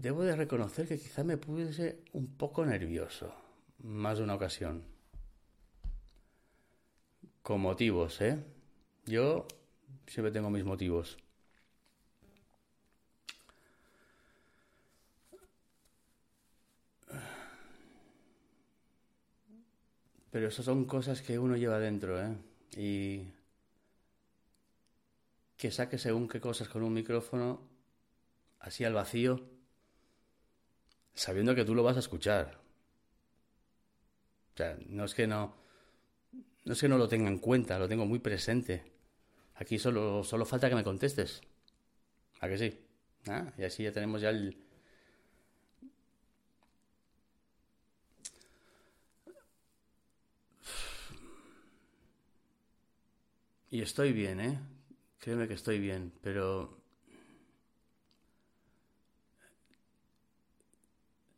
Debo 0.00 0.22
de 0.22 0.36
reconocer 0.36 0.86
que 0.86 0.96
quizá 0.96 1.24
me 1.24 1.38
puse 1.38 2.04
un 2.12 2.28
poco 2.36 2.64
nervioso, 2.64 3.34
más 3.82 4.18
de 4.18 4.24
una 4.24 4.36
ocasión. 4.36 4.84
Con 7.42 7.60
motivos, 7.62 8.20
¿eh? 8.20 8.38
Yo 9.06 9.48
siempre 10.06 10.30
tengo 10.30 10.50
mis 10.50 10.64
motivos. 10.64 11.18
Pero 20.30 20.46
eso 20.46 20.62
son 20.62 20.84
cosas 20.84 21.22
que 21.22 21.40
uno 21.40 21.56
lleva 21.56 21.80
dentro, 21.80 22.22
¿eh? 22.22 22.36
Y 22.76 23.32
que 25.56 25.72
saque 25.72 25.98
según 25.98 26.28
qué 26.28 26.40
cosas 26.40 26.68
con 26.68 26.84
un 26.84 26.92
micrófono, 26.92 27.60
así 28.60 28.84
al 28.84 28.94
vacío, 28.94 29.57
sabiendo 31.18 31.54
que 31.54 31.64
tú 31.64 31.74
lo 31.74 31.82
vas 31.82 31.96
a 31.96 32.00
escuchar. 32.00 32.60
O 34.54 34.56
sea, 34.56 34.76
no 34.88 35.04
es 35.04 35.14
que 35.14 35.26
no, 35.26 35.54
no 36.64 36.72
es 36.72 36.80
que 36.80 36.88
no 36.88 36.98
lo 36.98 37.08
tenga 37.08 37.28
en 37.28 37.38
cuenta, 37.38 37.78
lo 37.78 37.88
tengo 37.88 38.06
muy 38.06 38.20
presente. 38.20 38.84
Aquí 39.56 39.78
solo, 39.78 40.22
solo 40.22 40.44
falta 40.46 40.68
que 40.68 40.76
me 40.76 40.84
contestes. 40.84 41.40
¿A 42.40 42.48
que 42.48 42.58
sí? 42.58 42.78
¿Ah? 43.26 43.52
Y 43.58 43.64
así 43.64 43.82
ya 43.82 43.92
tenemos 43.92 44.20
ya 44.20 44.30
el, 44.30 44.56
Y 53.70 53.82
estoy 53.82 54.12
bien, 54.12 54.40
¿eh? 54.40 54.58
Créeme 55.18 55.46
que 55.46 55.54
estoy 55.54 55.78
bien, 55.78 56.12
pero... 56.22 56.78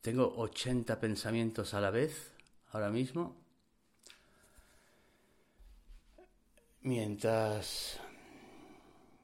Tengo 0.01 0.35
80 0.37 0.99
pensamientos 0.99 1.75
a 1.75 1.81
la 1.81 1.91
vez, 1.91 2.33
ahora 2.73 2.91
mismo. 2.91 3.37
Mientras... 6.83 8.01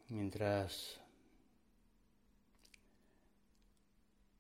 Mientras... 0.09 1.01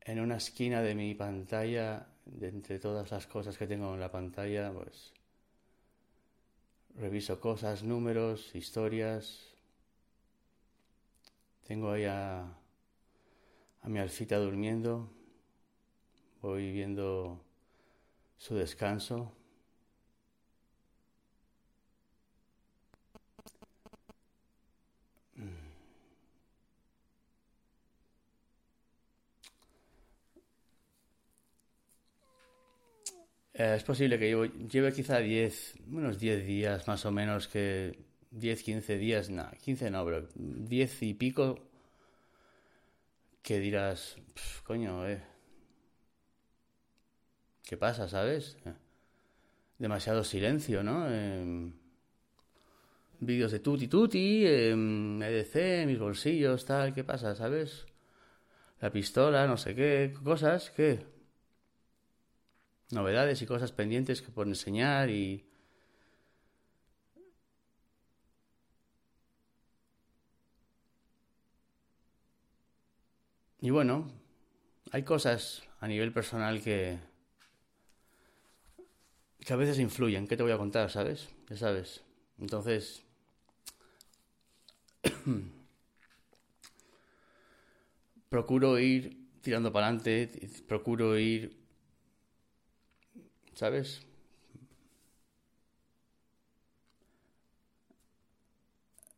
En 0.00 0.20
una 0.20 0.36
esquina 0.36 0.82
de 0.82 0.94
mi 0.94 1.14
pantalla, 1.14 2.06
de 2.26 2.48
entre 2.48 2.78
todas 2.78 3.10
las 3.10 3.26
cosas 3.26 3.56
que 3.56 3.66
tengo 3.66 3.94
en 3.94 4.00
la 4.00 4.12
pantalla, 4.12 4.72
pues 4.72 5.12
reviso 6.96 7.40
cosas, 7.40 7.82
números, 7.82 8.54
historias. 8.54 9.54
Tengo 11.66 11.90
ahí 11.90 12.04
a, 12.04 12.42
a 13.82 13.88
mi 13.88 13.98
alfita 13.98 14.36
durmiendo. 14.38 15.10
Voy 16.46 16.70
viendo 16.70 17.40
su 18.38 18.54
descanso. 18.54 19.32
Eh, 33.54 33.74
es 33.76 33.82
posible 33.82 34.16
que 34.20 34.28
lleve 34.70 34.92
quizá 34.92 35.18
10, 35.18 35.74
unos 35.90 36.20
10 36.20 36.46
días 36.46 36.86
más 36.86 37.04
o 37.06 37.10
menos, 37.10 37.48
que 37.48 37.98
10, 38.30 38.62
15 38.62 38.98
días, 38.98 39.30
no, 39.30 39.50
15 39.64 39.90
no, 39.90 40.04
pero 40.04 40.28
10 40.36 41.02
y 41.02 41.14
pico 41.14 41.58
que 43.42 43.60
dirás, 43.60 44.16
coño, 44.64 45.06
eh, 45.08 45.22
¿qué 47.66 47.76
pasa, 47.76 48.08
sabes? 48.08 48.56
Eh, 48.64 48.72
demasiado 49.78 50.24
silencio, 50.24 50.82
¿no? 50.82 51.06
Eh, 51.10 51.70
vídeos 53.20 53.52
de 53.52 53.60
tuti 53.60 53.88
tuti, 53.88 54.46
EDC, 54.46 55.86
mis 55.86 55.98
bolsillos, 55.98 56.64
tal, 56.64 56.94
¿qué 56.94 57.04
pasa, 57.04 57.34
sabes? 57.34 57.86
La 58.80 58.90
pistola, 58.90 59.46
no 59.46 59.56
sé 59.58 59.74
qué, 59.74 60.14
cosas, 60.24 60.70
¿qué? 60.70 61.16
novedades 62.90 63.42
y 63.42 63.46
cosas 63.46 63.72
pendientes 63.72 64.22
que 64.22 64.30
por 64.30 64.46
enseñar 64.46 65.10
y... 65.10 65.44
Y 73.60 73.70
bueno, 73.70 74.06
hay 74.92 75.02
cosas 75.02 75.64
a 75.80 75.88
nivel 75.88 76.12
personal 76.12 76.62
que, 76.62 76.98
que 79.46 79.54
a 79.54 79.56
veces 79.56 79.78
influyen. 79.78 80.26
¿Qué 80.26 80.36
te 80.36 80.42
voy 80.42 80.52
a 80.52 80.58
contar, 80.58 80.90
sabes? 80.90 81.28
Ya 81.48 81.56
sabes. 81.56 82.02
Entonces, 82.40 83.04
procuro 88.28 88.78
ir 88.80 89.16
tirando 89.42 89.72
para 89.72 89.86
adelante, 89.86 90.28
procuro 90.66 91.16
ir 91.16 91.56
¿sabes? 93.54 94.02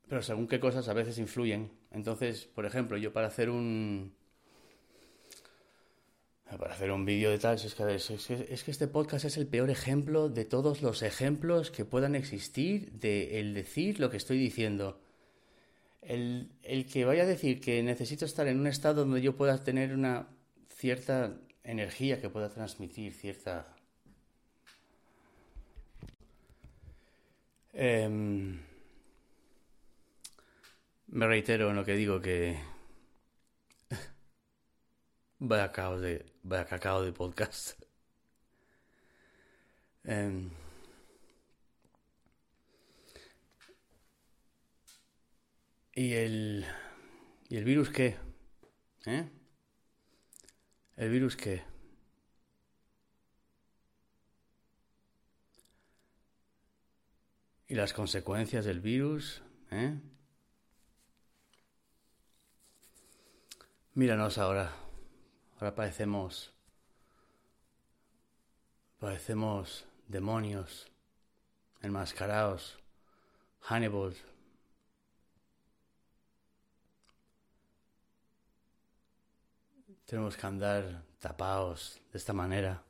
Pero 0.09 0.23
según 0.23 0.47
qué 0.47 0.61
cosas 0.61 0.88
a 0.88 0.93
veces 0.93 1.19
influyen. 1.19 1.71
Entonces, 1.91 2.45
por 2.55 2.67
ejemplo, 2.67 2.99
yo 2.99 3.12
para 3.14 3.29
hacer 3.29 3.49
un... 3.51 4.12
Para 6.57 6.73
hacer 6.73 6.91
un 6.91 7.05
vídeo 7.05 7.31
de 7.31 7.39
tal, 7.39 7.57
es 7.57 7.75
que, 7.75 7.95
es, 7.95 8.63
que, 8.65 8.71
este 8.71 8.89
podcast 8.89 9.27
es 9.27 9.37
el 9.37 9.47
peor 9.47 9.69
ejemplo 9.69 10.29
de 10.29 10.45
todos 10.45 10.81
los 10.81 11.03
ejemplos 11.03 11.71
que 11.71 11.85
puedan 11.85 12.15
existir 12.15 12.91
de 12.93 13.39
el 13.39 13.53
decir 13.53 14.01
lo 14.01 14.09
que 14.09 14.17
estoy 14.17 14.39
diciendo. 14.39 15.01
El, 16.01 16.51
el 16.63 16.87
que 16.87 17.05
vaya 17.05 17.25
a 17.25 17.27
decir 17.27 17.61
que 17.61 17.83
necesito 17.83 18.25
estar 18.25 18.49
en 18.49 18.59
un 18.59 18.67
estado 18.67 19.05
donde 19.05 19.21
yo 19.21 19.37
pueda 19.37 19.63
tener 19.63 19.93
una 19.93 20.29
cierta 20.75 21.37
energía 21.65 22.21
que 22.21 22.31
pueda 22.31 22.49
transmitir, 22.49 23.13
cierta 23.13 23.75
Em, 27.81 28.59
me 31.07 31.27
reitero 31.29 31.71
en 31.71 31.77
lo 31.77 31.85
que 31.85 31.95
digo 31.95 32.21
que 32.21 32.59
vaya 35.38 35.72
caos 35.72 36.01
de 36.01 36.24
vaya 36.42 36.66
cacao 36.66 37.03
de 37.03 37.12
podcast. 37.12 37.81
Em, 40.05 40.51
y 45.94 46.12
el 46.14 46.64
y 47.51 47.57
el 47.57 47.64
virus 47.64 47.90
qué, 47.90 48.16
¿eh? 49.07 49.29
El 50.96 51.11
virus 51.11 51.37
qué. 51.37 51.62
y 57.68 57.74
las 57.74 57.92
consecuencias 57.92 58.64
del 58.64 58.81
virus. 58.81 59.42
¿eh? 59.70 60.01
Míranos 63.94 64.38
ahora. 64.38 64.88
Ahora 65.59 65.75
parecemos. 65.75 66.53
Parecemos 68.99 69.85
demonios 70.07 70.87
enmascarados. 71.83 72.79
Hannibal. 73.61 74.14
Tenemos 80.07 80.37
que 80.37 80.47
andar 80.47 81.03
tapados 81.18 82.01
de 82.12 82.18
esta 82.18 82.33
manera. 82.33 82.83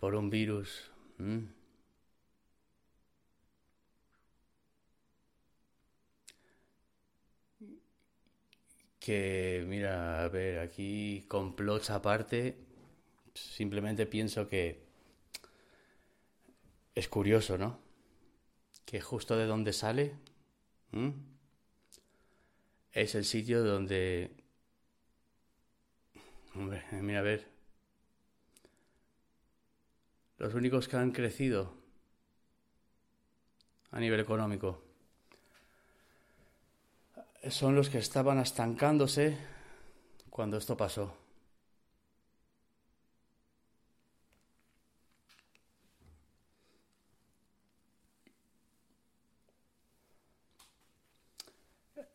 por 0.00 0.14
un 0.14 0.30
virus. 0.30 0.90
Que, 9.00 9.64
mira, 9.66 10.22
a 10.22 10.28
ver, 10.28 10.58
aquí 10.58 11.24
complots 11.26 11.88
aparte, 11.90 12.56
simplemente 13.34 14.06
pienso 14.06 14.46
que 14.46 14.82
es 16.94 17.08
curioso, 17.08 17.56
¿no? 17.56 17.80
Que 18.84 19.00
justo 19.00 19.36
de 19.36 19.46
donde 19.46 19.72
sale 19.72 20.14
es 22.92 23.14
el 23.14 23.24
sitio 23.24 23.64
donde... 23.64 24.36
Hombre, 26.54 26.84
mira 26.92 27.20
a 27.20 27.22
ver. 27.22 27.48
Los 30.36 30.52
únicos 30.52 30.88
que 30.88 30.96
han 30.96 31.12
crecido 31.12 31.74
a 33.92 33.98
nivel 33.98 34.20
económico 34.20 34.89
son 37.48 37.74
los 37.74 37.88
que 37.88 37.98
estaban 37.98 38.38
estancándose 38.38 39.36
cuando 40.30 40.56
esto 40.58 40.76
pasó. 40.76 41.16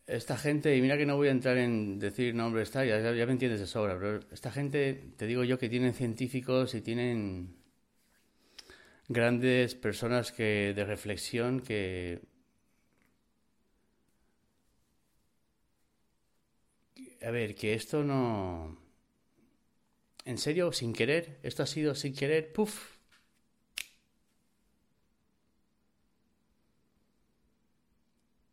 Esta 0.08 0.38
gente, 0.38 0.76
y 0.78 0.82
mira 0.82 0.98
que 0.98 1.06
no 1.06 1.16
voy 1.16 1.30
a 1.30 1.32
entrar 1.32 1.58
en 1.58 1.98
decir 1.98 2.36
nombres, 2.36 2.72
ya, 2.72 2.84
ya 2.84 3.26
me 3.26 3.32
entiendes 3.32 3.60
de 3.60 3.66
sobra, 3.68 3.98
pero 4.00 4.20
esta 4.32 4.52
gente, 4.52 5.14
te 5.18 5.26
digo 5.26 5.44
yo 5.44 5.58
que 5.58 5.68
tienen 5.68 5.94
científicos 5.96 6.76
y 6.76 6.82
tienen 6.82 7.56
grandes 9.08 9.76
personas 9.76 10.32
que 10.32 10.74
de 10.76 10.86
reflexión 10.86 11.60
que 11.62 12.22
a 17.26 17.32
ver, 17.32 17.56
que 17.56 17.74
esto 17.74 18.04
no 18.04 18.78
en 20.26 20.38
serio, 20.40 20.72
sin 20.74 20.92
querer, 20.94 21.40
esto 21.44 21.64
ha 21.64 21.68
sido 21.68 21.96
sin 21.96 22.14
querer, 22.16 22.52
puf. 22.52 22.96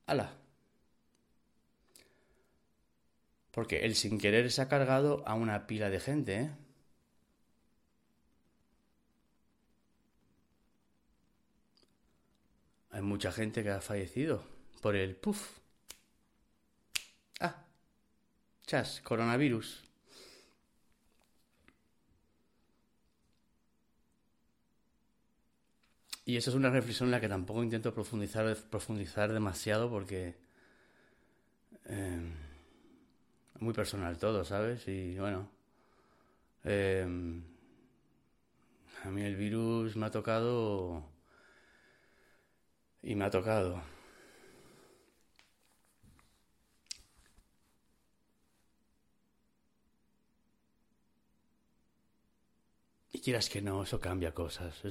¡Hala! 0.07 0.37
Porque 3.51 3.85
el 3.87 3.95
sin 3.95 4.19
querer 4.19 4.51
se 4.51 4.61
ha 4.63 4.69
cargado 4.69 5.23
a 5.27 5.35
una 5.35 5.67
pila 5.67 5.89
de 5.91 6.01
gente, 6.01 6.35
¿eh? 6.41 6.51
Hay 12.91 13.03
mucha 13.03 13.33
gente 13.33 13.63
que 13.63 13.71
ha 13.71 13.81
fallecido 13.81 14.45
por 14.83 14.95
el 14.97 15.17
puff. 15.17 15.59
Ah, 17.41 17.65
chas, 18.67 19.01
coronavirus. 19.03 19.85
Y 26.25 26.37
esa 26.37 26.51
es 26.51 26.57
una 26.57 26.71
reflexión 26.71 27.09
en 27.09 27.13
la 27.13 27.21
que 27.21 27.29
tampoco 27.29 27.63
intento 27.63 27.93
profundizar, 27.93 28.57
profundizar 28.71 29.33
demasiado 29.33 29.91
porque... 29.91 30.37
Eh, 31.87 32.33
muy 33.63 33.73
personal 33.73 34.19
todo, 34.19 34.45
¿sabes? 34.45 34.87
Y 34.89 35.19
bueno, 35.19 35.49
em, 36.65 37.43
a 39.05 39.11
mí 39.11 39.23
el 39.23 39.37
virus 39.37 39.97
me 39.97 40.07
ha 40.07 40.11
tocado 40.11 41.05
y 43.03 43.15
me 43.15 43.25
ha 43.25 43.31
tocado. 43.31 43.83
Quieras 53.23 53.49
que 53.49 53.63
no, 53.63 53.85
eso 53.85 54.01
cambia 54.01 54.35
cosas. 54.35 54.83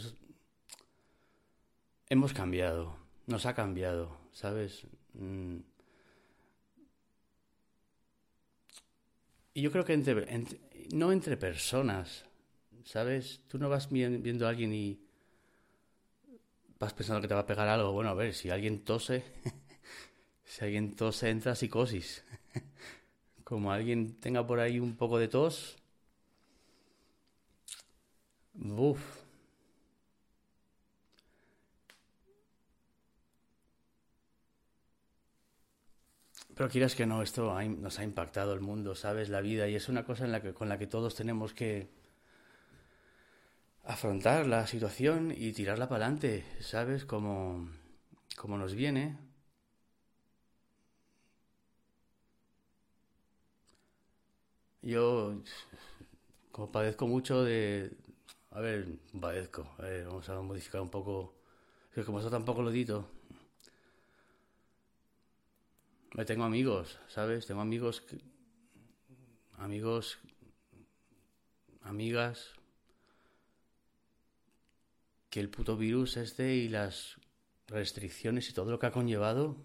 Hemos 2.10 2.34
cambiado, 2.34 2.98
nos 3.28 3.46
ha 3.46 3.54
cambiado, 3.54 4.18
¿sabes? 4.32 4.88
Mm. 5.14 5.58
Y 9.54 9.62
yo 9.62 9.72
creo 9.72 9.84
que 9.84 9.94
entre, 9.94 10.26
no 10.94 11.12
entre 11.12 11.36
personas, 11.36 12.26
¿sabes? 12.86 13.42
Tú 13.48 13.60
no 13.60 13.70
vas 13.70 13.90
viendo 13.92 14.46
a 14.46 14.50
alguien 14.50 14.74
y 14.74 15.00
vas 16.80 16.94
pensando 16.94 17.22
que 17.22 17.28
te 17.28 17.34
va 17.34 17.42
a 17.42 17.46
pegar 17.46 17.68
algo. 17.68 17.92
Bueno, 17.92 18.10
a 18.10 18.14
ver, 18.14 18.34
si 18.34 18.50
alguien 18.50 18.84
tose, 18.86 19.24
si 20.46 20.64
alguien 20.64 20.96
tose 20.96 21.30
entra 21.30 21.56
psicosis. 21.56 22.24
Como 23.44 23.74
alguien 23.74 24.16
tenga 24.22 24.48
por 24.48 24.62
ahí 24.62 24.80
un 24.80 24.96
poco 24.96 25.20
de 25.20 25.28
tos, 25.28 25.81
Uf. 28.60 29.04
Pero 36.56 36.70
quieras 36.70 36.96
que 36.96 37.06
no, 37.06 37.22
esto 37.22 37.54
nos 37.62 38.00
ha 38.00 38.06
impactado 38.06 38.54
el 38.54 38.62
mundo, 38.62 38.96
¿sabes? 38.96 39.28
La 39.28 39.42
vida, 39.42 39.68
y 39.68 39.76
es 39.76 39.90
una 39.90 40.06
cosa 40.06 40.26
con 40.54 40.70
la 40.70 40.78
que 40.80 40.88
todos 40.88 41.14
tenemos 41.16 41.54
que 41.54 41.90
afrontar 43.84 44.48
la 44.48 44.66
situación 44.66 45.32
y 45.36 45.54
tirarla 45.54 45.88
para 45.88 46.06
adelante, 46.06 46.44
¿sabes? 46.62 47.06
Como, 47.06 47.70
como 48.38 48.58
nos 48.58 48.74
viene. 48.76 49.18
Yo, 54.82 55.42
como 56.52 56.72
padezco 56.72 57.08
mucho 57.08 57.44
de... 57.44 57.92
A 58.52 58.60
ver, 58.60 59.00
padezco, 59.20 59.74
a 59.78 59.84
ver, 59.84 60.06
vamos 60.06 60.28
a 60.30 60.42
modificar 60.42 60.82
un 60.82 60.90
poco... 60.90 61.34
Es 61.96 62.06
como 62.06 62.20
eso 62.20 62.30
tampoco 62.30 62.62
lo 62.62 62.70
dito, 62.70 63.10
me 66.14 66.26
tengo 66.26 66.44
amigos, 66.44 67.00
¿sabes? 67.08 67.46
Tengo 67.48 67.62
amigos, 67.62 68.04
amigos, 69.58 70.20
amigas, 71.82 72.54
que 75.30 75.40
el 75.40 75.50
puto 75.50 75.78
virus 75.78 76.18
este 76.18 76.56
y 76.56 76.68
las 76.68 77.20
restricciones 77.68 78.50
y 78.50 78.54
todo 78.54 78.72
lo 78.72 78.80
que 78.80 78.88
ha 78.88 78.92
conllevado 78.92 79.56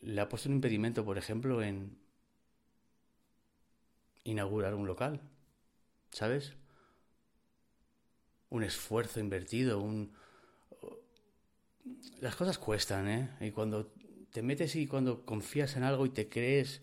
le 0.00 0.20
ha 0.20 0.28
puesto 0.28 0.48
un 0.48 0.56
impedimento, 0.56 1.04
por 1.04 1.18
ejemplo, 1.18 1.62
en 1.62 1.96
inaugurar 4.26 4.74
un 4.74 4.86
local, 4.86 5.20
¿sabes? 6.10 6.52
Un 8.50 8.62
esfuerzo 8.62 9.20
invertido, 9.20 9.80
un, 9.80 10.12
las 12.20 12.36
cosas 12.36 12.58
cuestan, 12.58 13.08
¿eh? 13.08 13.30
Y 13.40 13.50
cuando 13.50 13.92
te 14.32 14.42
metes 14.42 14.76
y 14.76 14.86
cuando 14.86 15.24
confías 15.24 15.76
en 15.76 15.82
algo 15.84 16.04
y 16.04 16.10
te 16.10 16.28
crees 16.28 16.82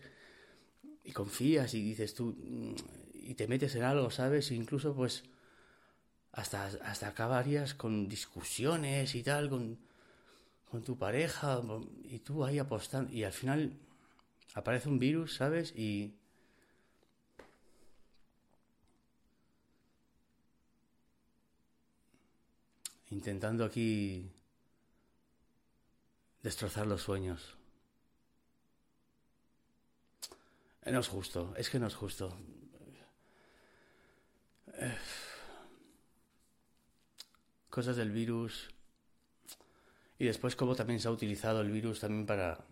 y 1.04 1.12
confías 1.12 1.74
y 1.74 1.82
dices 1.82 2.14
tú 2.14 2.34
y 3.12 3.34
te 3.34 3.46
metes 3.46 3.74
en 3.76 3.84
algo, 3.84 4.10
¿sabes? 4.10 4.50
Incluso 4.50 4.94
pues 4.94 5.24
hasta, 6.32 6.66
hasta 6.66 7.08
acabarías 7.08 7.74
con 7.74 8.08
discusiones 8.08 9.14
y 9.14 9.22
tal, 9.22 9.50
con, 9.50 9.78
con 10.70 10.82
tu 10.82 10.98
pareja 10.98 11.60
y 12.04 12.18
tú 12.20 12.44
ahí 12.44 12.58
apostando 12.58 13.12
y 13.12 13.24
al 13.24 13.32
final 13.32 13.78
aparece 14.54 14.88
un 14.88 14.98
virus, 14.98 15.36
¿sabes? 15.36 15.72
Y 15.76 16.14
intentando 23.14 23.64
aquí 23.64 24.28
destrozar 26.42 26.86
los 26.86 27.02
sueños. 27.02 27.56
No 30.84 30.98
es 30.98 31.08
justo, 31.08 31.54
es 31.56 31.70
que 31.70 31.78
no 31.78 31.86
es 31.86 31.94
justo. 31.94 32.36
Cosas 37.70 37.96
del 37.96 38.10
virus. 38.10 38.68
Y 40.18 40.26
después 40.26 40.56
cómo 40.56 40.74
también 40.74 40.98
se 40.98 41.06
ha 41.08 41.12
utilizado 41.12 41.60
el 41.60 41.70
virus 41.70 42.00
también 42.00 42.26
para 42.26 42.66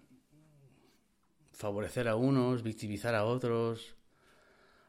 favorecer 1.52 2.08
a 2.08 2.16
unos, 2.16 2.64
victimizar 2.64 3.14
a 3.14 3.24
otros, 3.24 3.94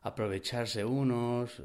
aprovecharse 0.02 0.84
unos. 0.84 1.62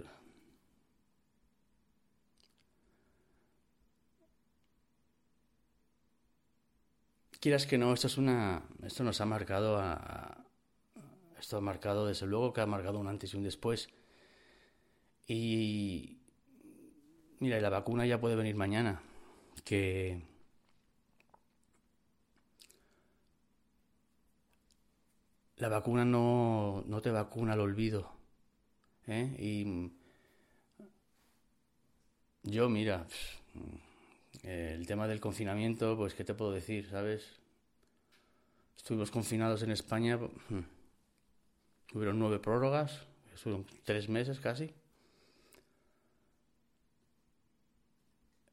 Quieras 7.48 7.64
que 7.64 7.78
no, 7.78 7.94
esto 7.94 8.08
es 8.08 8.18
una, 8.18 8.62
esto 8.82 9.02
nos 9.04 9.22
ha 9.22 9.24
marcado 9.24 9.78
a, 9.78 10.44
esto 11.40 11.56
ha 11.56 11.62
marcado 11.62 12.06
desde 12.06 12.26
luego 12.26 12.52
que 12.52 12.60
ha 12.60 12.66
marcado 12.66 12.98
un 12.98 13.08
antes 13.08 13.32
y 13.32 13.38
un 13.38 13.42
después. 13.42 13.88
Y 15.26 16.18
mira, 17.40 17.58
la 17.58 17.70
vacuna 17.70 18.04
ya 18.04 18.20
puede 18.20 18.36
venir 18.36 18.54
mañana, 18.54 19.00
que 19.64 20.20
la 25.56 25.70
vacuna 25.70 26.04
no, 26.04 26.84
no 26.86 27.00
te 27.00 27.10
vacuna 27.10 27.54
al 27.54 27.60
olvido, 27.60 28.12
¿eh? 29.06 29.34
Y 29.38 29.90
yo, 32.42 32.68
mira, 32.68 33.06
el 34.42 34.86
tema 34.86 35.08
del 35.08 35.20
confinamiento, 35.20 35.96
pues, 35.96 36.14
¿qué 36.14 36.24
te 36.24 36.34
puedo 36.34 36.52
decir? 36.52 36.88
¿Sabes? 36.88 37.38
Estuvimos 38.76 39.10
confinados 39.10 39.62
en 39.62 39.70
España, 39.70 40.16
hmm, 40.16 40.60
hubieron 41.94 42.18
nueve 42.18 42.38
prórrogas, 42.38 43.02
fueron 43.36 43.66
tres 43.84 44.08
meses 44.08 44.40
casi. 44.40 44.72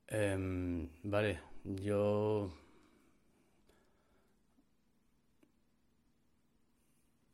Em, 0.07 0.87
vale, 1.03 1.39
yo 1.63 2.51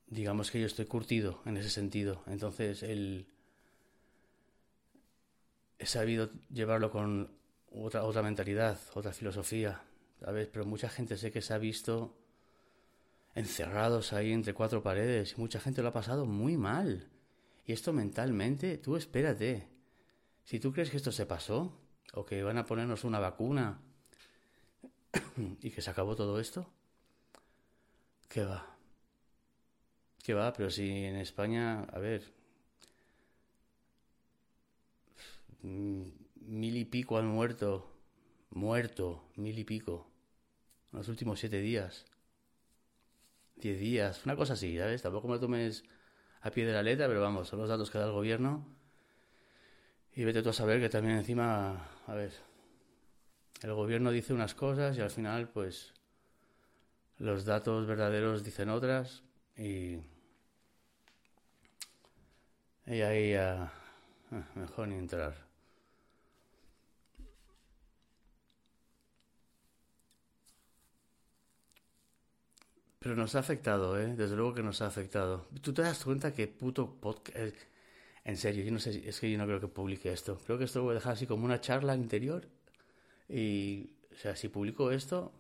digamos 0.07 0.51
que 0.51 0.59
yo 0.59 0.65
estoy 0.67 0.85
curtido 0.85 1.41
en 1.45 1.57
ese 1.57 1.69
sentido. 1.69 2.23
Entonces, 2.27 2.83
el, 2.83 3.25
he 5.79 5.85
sabido 5.85 6.29
llevarlo 6.49 6.91
con 6.91 7.29
otra, 7.71 8.03
otra 8.03 8.21
mentalidad, 8.21 8.79
otra 8.93 9.13
filosofía, 9.13 9.81
¿sabes? 10.19 10.47
Pero 10.47 10.65
mucha 10.65 10.89
gente 10.89 11.17
sé 11.17 11.31
que 11.31 11.41
se 11.41 11.53
ha 11.53 11.57
visto 11.57 12.17
encerrados 13.33 14.13
ahí 14.13 14.31
entre 14.31 14.53
cuatro 14.53 14.83
paredes 14.83 15.35
y 15.37 15.41
mucha 15.41 15.59
gente 15.59 15.81
lo 15.81 15.89
ha 15.89 15.93
pasado 15.93 16.25
muy 16.25 16.57
mal. 16.57 17.09
Y 17.65 17.73
esto 17.73 17.93
mentalmente, 17.93 18.77
tú 18.77 18.95
espérate. 18.95 19.67
Si 20.43 20.59
tú 20.59 20.73
crees 20.73 20.89
que 20.89 20.97
esto 20.97 21.11
se 21.11 21.25
pasó, 21.25 21.77
o 22.13 22.25
que 22.25 22.43
van 22.43 22.57
a 22.57 22.65
ponernos 22.65 23.03
una 23.03 23.19
vacuna 23.19 23.79
y 25.61 25.69
que 25.69 25.81
se 25.81 25.89
acabó 25.89 26.15
todo 26.15 26.39
esto, 26.39 26.67
¿qué 28.27 28.43
va? 28.43 28.75
¿Qué 30.23 30.33
va? 30.33 30.51
Pero 30.53 30.69
si 30.69 30.89
en 30.89 31.15
España, 31.15 31.83
a 31.83 31.99
ver, 31.99 32.33
mil 36.51 36.75
y 36.75 36.83
pico 36.83 37.17
han 37.17 37.27
muerto, 37.27 37.89
muerto, 38.49 39.23
mil 39.37 39.57
y 39.57 39.63
pico, 39.63 40.11
en 40.91 40.99
los 40.99 41.07
últimos 41.07 41.39
siete 41.39 41.61
días, 41.61 42.05
diez 43.55 43.79
días, 43.79 44.25
una 44.25 44.35
cosa 44.35 44.53
así, 44.53 44.77
¿sabes? 44.77 45.01
Tampoco 45.01 45.29
me 45.29 45.39
tomes 45.39 45.85
a 46.41 46.51
pie 46.51 46.65
de 46.65 46.73
la 46.73 46.83
letra, 46.83 47.07
pero 47.07 47.21
vamos, 47.21 47.47
son 47.47 47.59
los 47.59 47.69
datos 47.69 47.89
que 47.89 47.97
da 47.97 48.05
el 48.05 48.11
gobierno. 48.11 48.67
Y 50.13 50.25
vete 50.25 50.43
tú 50.43 50.49
a 50.49 50.53
saber 50.53 50.81
que 50.81 50.89
también 50.89 51.17
encima, 51.17 51.87
a 52.05 52.13
ver, 52.13 52.33
el 53.61 53.73
gobierno 53.73 54.11
dice 54.11 54.33
unas 54.33 54.53
cosas 54.53 54.97
y 54.97 55.01
al 55.01 55.09
final, 55.09 55.47
pues, 55.47 55.93
los 57.17 57.45
datos 57.45 57.87
verdaderos 57.87 58.43
dicen 58.43 58.67
otras 58.67 59.23
y 59.55 60.01
ahí 62.85 63.35
ah, 63.35 63.71
mejor 64.55 64.89
ni 64.89 64.95
entrar. 64.95 65.50
Pero 73.01 73.15
nos 73.15 73.33
ha 73.33 73.39
afectado, 73.39 73.99
¿eh? 73.99 74.13
Desde 74.15 74.35
luego 74.35 74.53
que 74.53 74.61
nos 74.61 74.79
ha 74.83 74.85
afectado. 74.85 75.47
¿Tú 75.61 75.73
te 75.73 75.81
das 75.81 76.03
cuenta 76.03 76.35
que 76.35 76.47
puto 76.47 77.01
podcast... 77.01 77.35
Eh, 77.35 77.53
en 78.25 78.37
serio, 78.37 78.63
yo 78.63 78.71
no 78.71 78.77
sé, 78.77 79.09
es 79.09 79.19
que 79.19 79.31
yo 79.31 79.39
no 79.39 79.47
creo 79.47 79.59
que 79.59 79.67
publique 79.67 80.13
esto. 80.13 80.37
Creo 80.45 80.59
que 80.59 80.65
esto 80.65 80.77
lo 80.79 80.85
voy 80.85 80.91
a 80.91 80.99
dejar 80.99 81.13
así 81.13 81.25
como 81.25 81.43
una 81.43 81.59
charla 81.59 81.95
interior. 81.95 82.47
Y, 83.27 83.95
o 84.13 84.15
sea, 84.17 84.35
si 84.35 84.49
publico 84.49 84.91
esto, 84.91 85.31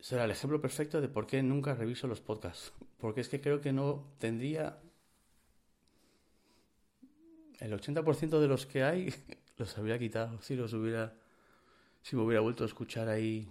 será 0.00 0.24
el 0.24 0.30
ejemplo 0.30 0.58
perfecto 0.62 1.02
de 1.02 1.08
por 1.10 1.26
qué 1.26 1.42
nunca 1.42 1.74
reviso 1.74 2.06
los 2.06 2.22
podcasts. 2.22 2.72
Porque 2.96 3.20
es 3.20 3.28
que 3.28 3.42
creo 3.42 3.60
que 3.60 3.74
no 3.74 4.06
tendría... 4.18 4.78
El 7.60 7.74
80% 7.74 8.40
de 8.40 8.48
los 8.48 8.64
que 8.64 8.84
hay 8.84 9.12
los 9.58 9.76
habría 9.76 9.98
quitado 9.98 10.40
si 10.40 10.56
los 10.56 10.72
hubiera... 10.72 11.27
Si 12.08 12.16
me 12.16 12.22
hubiera 12.22 12.40
vuelto 12.40 12.64
a 12.64 12.66
escuchar 12.66 13.06
ahí... 13.10 13.46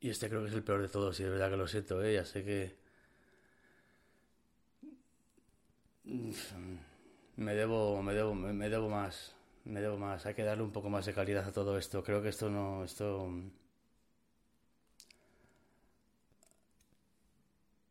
Y 0.00 0.08
este 0.08 0.30
creo 0.30 0.40
que 0.42 0.48
es 0.48 0.54
el 0.54 0.62
peor 0.62 0.80
de 0.80 0.88
todos, 0.88 1.20
y 1.20 1.24
de 1.24 1.28
verdad 1.28 1.50
que 1.50 1.58
lo 1.58 1.68
siento, 1.68 2.02
¿eh? 2.02 2.14
Ya 2.14 2.24
sé 2.24 2.42
que... 2.44 2.74
Me 7.36 7.54
debo, 7.54 8.02
me 8.02 8.14
debo, 8.14 8.34
me 8.34 8.68
debo 8.70 8.88
más 8.88 9.34
me 9.64 9.82
debo 9.82 9.98
más, 9.98 10.24
hay 10.24 10.34
que 10.34 10.42
darle 10.42 10.62
un 10.64 10.72
poco 10.72 10.88
más 10.88 11.04
de 11.04 11.12
calidad 11.12 11.46
a 11.46 11.52
todo 11.52 11.76
esto. 11.76 12.02
Creo 12.02 12.22
que 12.22 12.30
esto 12.30 12.48
no, 12.48 12.84
esto... 12.84 13.30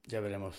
Ya 0.08 0.20
veremos. 0.22 0.56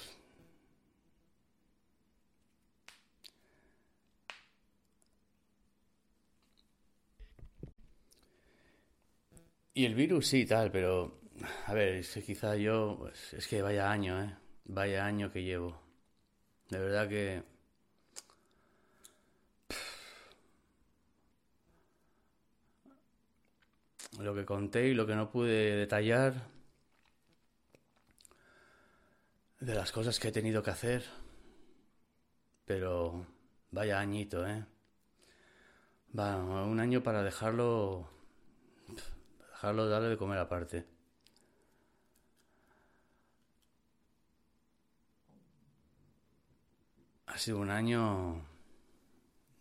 Y 9.78 9.84
el 9.84 9.94
virus 9.94 10.26
sí, 10.26 10.44
tal, 10.44 10.72
pero... 10.72 11.20
A 11.66 11.72
ver, 11.72 11.98
es 11.98 12.10
que 12.12 12.20
quizá 12.24 12.56
yo... 12.56 12.96
Pues, 12.98 13.34
es 13.34 13.46
que 13.46 13.62
vaya 13.62 13.88
año, 13.88 14.20
¿eh? 14.20 14.36
Vaya 14.64 15.06
año 15.06 15.30
que 15.30 15.44
llevo. 15.44 15.80
De 16.68 16.80
verdad 16.80 17.08
que... 17.08 17.44
lo 24.18 24.34
que 24.34 24.44
conté 24.44 24.88
y 24.88 24.94
lo 24.94 25.06
que 25.06 25.14
no 25.14 25.30
pude 25.30 25.76
detallar 25.76 26.34
de 29.60 29.74
las 29.74 29.92
cosas 29.92 30.18
que 30.18 30.26
he 30.26 30.32
tenido 30.32 30.60
que 30.60 30.70
hacer. 30.72 31.04
Pero 32.64 33.28
vaya 33.70 34.00
añito, 34.00 34.44
¿eh? 34.44 34.66
Va, 36.18 36.64
un 36.64 36.80
año 36.80 37.00
para 37.04 37.22
dejarlo 37.22 38.17
dejarlo 39.58 39.88
darle 39.88 40.08
de 40.08 40.16
comer 40.16 40.38
aparte. 40.38 40.86
Ha 47.26 47.38
sido 47.38 47.58
un 47.60 47.70
año 47.70 48.42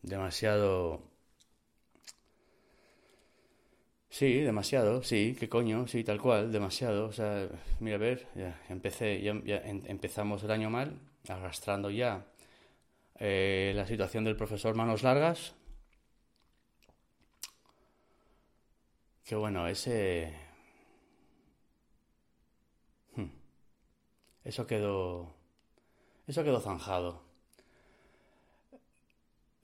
demasiado 0.01 1.03
Sí, 4.09 4.39
demasiado, 4.41 5.03
sí, 5.03 5.35
qué 5.39 5.49
coño, 5.49 5.85
sí, 5.87 6.03
tal 6.03 6.19
cual, 6.21 6.51
demasiado. 6.51 7.07
O 7.07 7.11
sea, 7.11 7.49
mira, 7.79 7.95
a 7.97 7.99
ver, 7.99 8.27
ya 8.35 8.59
empecé, 8.69 9.21
ya, 9.21 9.33
empezamos 9.65 10.43
el 10.43 10.51
año 10.51 10.69
mal, 10.69 10.97
arrastrando 11.27 11.89
ya 11.89 12.25
eh, 13.19 13.73
la 13.75 13.87
situación 13.87 14.23
del 14.25 14.37
profesor 14.37 14.75
Manos 14.75 15.03
Largas. 15.03 15.55
Que 19.27 19.35
bueno, 19.35 19.67
ese... 19.67 20.33
Hmm, 23.15 23.29
eso 24.43 24.65
quedó... 24.67 25.35
Eso 26.27 26.43
quedó 26.43 26.59
zanjado. 26.61 27.23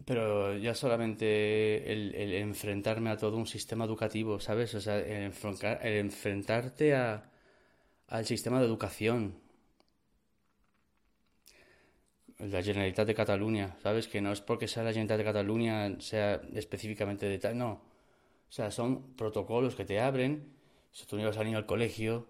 Pero 0.06 0.58
ya 0.58 0.76
solamente 0.76 1.92
el, 1.94 2.34
enfrentarme 2.36 3.10
a 3.10 3.18
todo 3.18 3.38
un 3.38 3.48
sistema 3.48 3.86
educativo, 3.86 4.40
¿sabes? 4.40 4.76
O 4.76 4.82
sea, 4.82 5.00
el, 5.00 5.34
enfrentarte 5.82 6.96
a, 6.96 7.32
al 8.08 8.26
sistema 8.26 8.60
de 8.60 8.66
educación. 8.66 9.40
La 12.40 12.62
Generalitat 12.62 13.08
de 13.08 13.16
Cataluña, 13.16 13.78
¿sabes? 13.82 14.08
Que 14.10 14.20
no 14.22 14.34
es 14.34 14.42
porque 14.42 14.68
sea 14.68 14.84
la 14.84 14.92
Generalitat 14.92 15.20
de 15.20 15.24
Cataluña, 15.24 16.02
sea 16.02 16.42
específicamente 16.54 17.28
de 17.28 17.40
tal, 17.40 17.58
no. 17.58 17.93
O 18.54 18.56
sea, 18.56 18.70
son 18.70 19.16
protocolos 19.16 19.74
que 19.74 19.84
te 19.84 20.00
abren. 20.00 20.54
Si 20.92 21.08
tú 21.08 21.18
llevas 21.18 21.38
al 21.38 21.46
niño 21.46 21.58
al 21.58 21.66
colegio, 21.66 22.28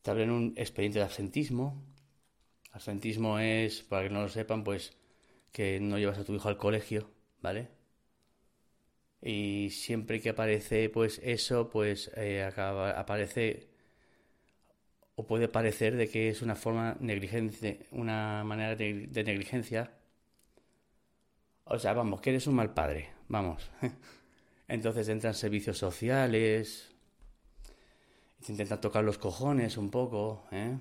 te 0.00 0.10
abren 0.10 0.30
un 0.30 0.54
expediente 0.56 0.98
de 0.98 1.04
absentismo. 1.04 1.84
Absentismo 2.72 3.38
es, 3.38 3.82
para 3.82 4.04
que 4.04 4.08
no 4.08 4.22
lo 4.22 4.30
sepan, 4.30 4.64
pues 4.64 4.96
que 5.52 5.78
no 5.78 5.98
llevas 5.98 6.18
a 6.18 6.24
tu 6.24 6.34
hijo 6.34 6.48
al 6.48 6.56
colegio, 6.56 7.10
¿vale? 7.42 7.68
Y 9.20 9.68
siempre 9.70 10.20
que 10.22 10.30
aparece 10.30 10.88
pues 10.88 11.20
eso, 11.22 11.68
pues 11.68 12.10
eh, 12.16 12.42
acaba, 12.44 12.92
aparece 12.92 13.68
o 15.16 15.26
puede 15.26 15.48
parecer 15.48 15.96
de 15.96 16.08
que 16.08 16.30
es 16.30 16.40
una 16.40 16.54
forma 16.56 16.96
negligente, 17.00 17.86
una 17.90 18.42
manera 18.44 18.74
de 18.74 19.24
negligencia. 19.24 19.92
O 21.64 21.78
sea, 21.78 21.92
vamos, 21.92 22.20
que 22.20 22.30
eres 22.30 22.46
un 22.46 22.54
mal 22.54 22.72
padre, 22.72 23.10
vamos. 23.28 23.70
Entonces 24.72 25.06
entran 25.10 25.34
servicios 25.34 25.76
sociales, 25.76 26.88
te 28.42 28.52
intentan 28.52 28.80
tocar 28.80 29.04
los 29.04 29.18
cojones 29.18 29.76
un 29.76 29.90
poco, 29.90 30.46
¿eh? 30.50 30.78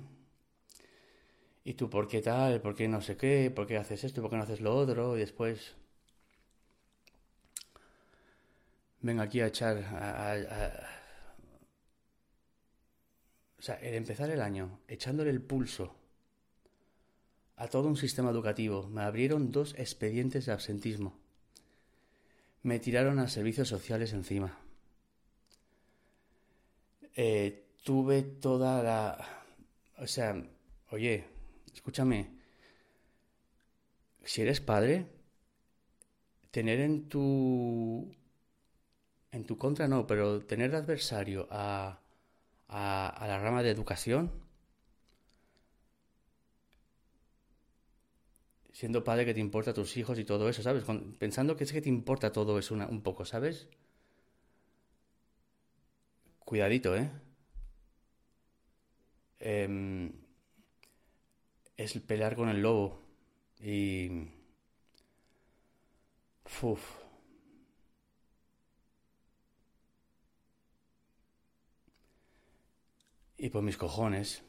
¿Y 1.66 1.74
tú 1.74 1.90
por 1.90 2.08
qué 2.08 2.22
tal? 2.22 2.62
¿Por 2.62 2.74
qué 2.74 2.88
no 2.88 3.02
sé 3.02 3.18
qué? 3.18 3.52
¿Por 3.54 3.68
qué 3.68 3.76
haces 3.76 4.06
esto? 4.06 4.22
¿Por 4.22 4.32
qué 4.32 4.38
no 4.38 4.44
haces 4.44 4.62
lo 4.62 4.74
otro? 4.74 5.18
Y 5.18 5.20
después... 5.20 5.76
Venga 9.02 9.24
aquí 9.24 9.42
a 9.42 9.48
echar... 9.48 9.76
O 13.60 13.62
sea, 13.62 13.76
el 13.76 13.96
empezar 13.96 14.30
el 14.30 14.42
año 14.42 14.80
echándole 14.88 15.32
el 15.32 15.42
pulso 15.42 15.94
a 17.58 17.68
todo 17.68 17.90
un 17.90 17.98
sistema 17.98 18.30
educativo, 18.30 18.88
me 18.88 19.02
abrieron 19.02 19.52
dos 19.52 19.76
expedientes 19.78 20.46
de 20.46 20.54
absentismo. 20.54 21.21
Me 22.64 22.80
tiraron 22.80 23.20
a 23.20 23.28
servicios 23.28 23.68
sociales 23.68 24.14
encima. 24.14 24.58
Eh, 27.16 27.66
tuve 27.84 28.22
toda 28.22 28.84
la... 28.84 29.46
O 29.98 30.08
sea, 30.08 30.42
oye, 30.90 31.26
escúchame, 31.74 32.30
si 34.24 34.42
eres 34.42 34.62
padre, 34.62 35.08
tener 36.52 36.80
en 36.80 37.10
tu... 37.10 38.16
En 39.32 39.46
tu 39.46 39.58
contra 39.58 39.88
no, 39.88 40.06
pero 40.06 40.42
tener 40.42 40.72
de 40.72 40.78
adversario 40.78 41.48
a 41.52 42.02
a, 42.72 43.26
la 43.28 43.40
rama 43.40 43.64
de 43.64 43.70
educación, 43.70 44.32
siendo 48.72 49.04
padre 49.04 49.26
que 49.26 49.34
te 49.34 49.40
importa 49.40 49.72
a 49.72 49.74
tus 49.74 49.98
hijos 49.98 50.18
y 50.20 50.26
todo 50.26 50.50
eso, 50.50 50.62
¿sabes? 50.64 50.84
pensando 51.20 51.56
que 51.56 51.64
es 51.66 51.72
que 51.74 51.82
te 51.82 51.90
importa 51.90 52.32
todo 52.32 52.58
eso 52.60 52.76
un 52.76 53.02
poco, 53.02 53.26
¿sabes? 53.26 53.68
Cuidadito, 56.46 56.96
¿eh? 56.96 57.10
Em, 59.40 60.12
es 61.78 61.94
pelear 62.00 62.36
con 62.36 62.50
el 62.50 62.62
lobo 62.62 63.02
y... 63.60 64.10
Uf. 66.62 66.82
Y 73.38 73.50
por 73.50 73.64
mis 73.64 73.78
cojones. 73.78 74.44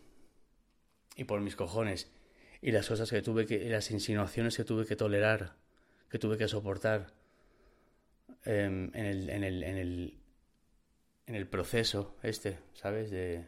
Y 1.16 1.24
por 1.24 1.40
mis 1.40 1.56
cojones. 1.56 2.10
Y 2.62 2.70
las 2.70 2.88
cosas 2.88 3.10
que 3.10 3.20
tuve 3.22 3.44
que. 3.44 3.68
las 3.68 3.90
insinuaciones 3.90 4.56
que 4.56 4.64
tuve 4.64 4.86
que 4.86 4.96
tolerar. 4.96 5.56
Que 6.08 6.18
tuve 6.18 6.38
que 6.38 6.48
soportar. 6.48 7.12
Em, 8.44 8.90
en, 8.94 9.06
el, 9.06 9.30
en, 9.30 9.44
el, 9.44 9.62
en, 9.64 9.76
el, 9.78 10.18
en 11.26 11.34
el 11.34 11.46
proceso 11.46 12.16
este, 12.22 12.58
¿sabes? 12.72 13.10
De, 13.10 13.46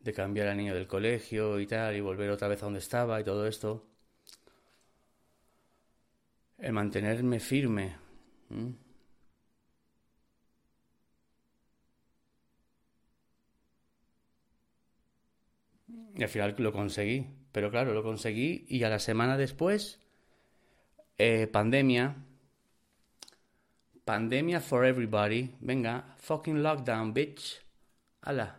de 0.00 0.12
cambiar 0.12 0.48
al 0.48 0.56
niño 0.56 0.74
del 0.74 0.86
colegio 0.88 1.60
y 1.60 1.66
tal. 1.66 1.96
Y 1.96 2.00
volver 2.00 2.30
otra 2.30 2.48
vez 2.48 2.62
a 2.62 2.66
donde 2.66 2.80
estaba 2.80 3.20
y 3.20 3.24
todo 3.24 3.46
esto. 3.46 3.86
El 6.58 6.72
mantenerme 6.72 7.38
firme. 7.38 7.96
Y 16.16 16.22
al 16.22 16.28
final 16.28 16.54
lo 16.58 16.72
conseguí. 16.72 17.43
Pero 17.54 17.70
claro, 17.70 17.94
lo 17.94 18.02
conseguí 18.02 18.66
y 18.68 18.82
a 18.82 18.88
la 18.88 18.98
semana 18.98 19.36
después, 19.36 20.00
eh, 21.18 21.46
pandemia. 21.46 22.16
Pandemia 24.04 24.58
for 24.58 24.84
everybody. 24.84 25.54
Venga, 25.60 26.16
fucking 26.18 26.64
lockdown, 26.64 27.14
bitch. 27.14 27.62
Ala. 28.22 28.58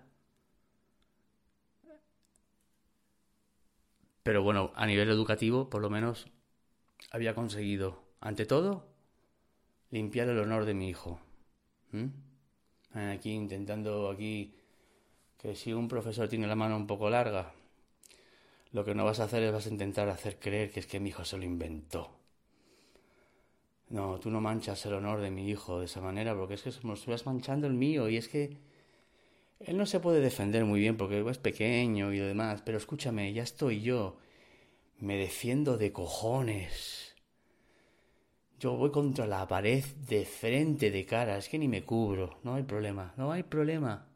Pero 4.23 4.43
bueno, 4.43 4.71
a 4.75 4.85
nivel 4.85 5.09
educativo, 5.09 5.69
por 5.69 5.81
lo 5.81 5.89
menos, 5.89 6.27
había 7.11 7.35
conseguido, 7.35 8.01
ante 8.21 8.45
todo, 8.45 8.87
limpiar 9.91 10.29
el 10.29 10.39
honor 10.39 10.63
de 10.63 10.73
mi 10.73 10.87
hijo. 10.87 11.19
¿Mm? 11.91 12.05
Aquí 13.11 13.33
intentando 13.33 14.09
aquí 14.09 14.55
que 15.37 15.53
si 15.53 15.73
un 15.73 15.89
profesor 15.89 16.29
tiene 16.29 16.47
la 16.47 16.55
mano 16.55 16.77
un 16.77 16.87
poco 16.87 17.09
larga, 17.09 17.53
lo 18.75 18.83
que 18.83 18.93
no 18.93 19.05
vas 19.05 19.21
a 19.21 19.23
hacer 19.23 19.41
es 19.41 19.53
vas 19.53 19.67
a 19.67 19.69
intentar 19.69 20.09
hacer 20.09 20.37
creer 20.37 20.69
que 20.69 20.81
es 20.81 20.85
que 20.85 20.99
mi 20.99 21.07
hijo 21.07 21.23
se 21.23 21.37
lo 21.37 21.45
inventó. 21.45 22.19
No, 23.87 24.19
tú 24.19 24.29
no 24.29 24.41
manchas 24.41 24.85
el 24.85 24.95
honor 24.95 25.21
de 25.21 25.31
mi 25.31 25.49
hijo 25.49 25.79
de 25.79 25.85
esa 25.85 26.01
manera, 26.01 26.35
porque 26.35 26.55
es 26.55 26.63
que 26.63 26.73
me 26.83 26.93
estás 26.93 27.25
manchando 27.25 27.67
el 27.67 27.73
mío 27.73 28.09
y 28.09 28.17
es 28.17 28.27
que 28.27 28.57
él 29.61 29.77
no 29.77 29.85
se 29.85 30.01
puede 30.01 30.19
defender 30.19 30.65
muy 30.65 30.81
bien 30.81 30.97
porque 30.97 31.23
es 31.29 31.37
pequeño 31.37 32.11
y 32.11 32.19
lo 32.19 32.25
demás, 32.25 32.63
pero 32.65 32.77
escúchame, 32.77 33.31
ya 33.31 33.43
estoy 33.43 33.81
yo. 33.81 34.17
Me 34.99 35.15
defiendo 35.15 35.77
de 35.77 35.93
cojones. 35.93 37.15
Yo 38.59 38.75
voy 38.75 38.91
contra 38.91 39.25
la 39.25 39.47
pared 39.47 39.85
de 40.09 40.25
frente, 40.25 40.91
de 40.91 41.05
cara, 41.05 41.37
es 41.37 41.47
que 41.47 41.59
ni 41.59 41.69
me 41.69 41.85
cubro, 41.85 42.39
no 42.43 42.55
hay 42.55 42.63
problema, 42.63 43.13
no 43.15 43.31
hay 43.31 43.43
problema. 43.43 44.09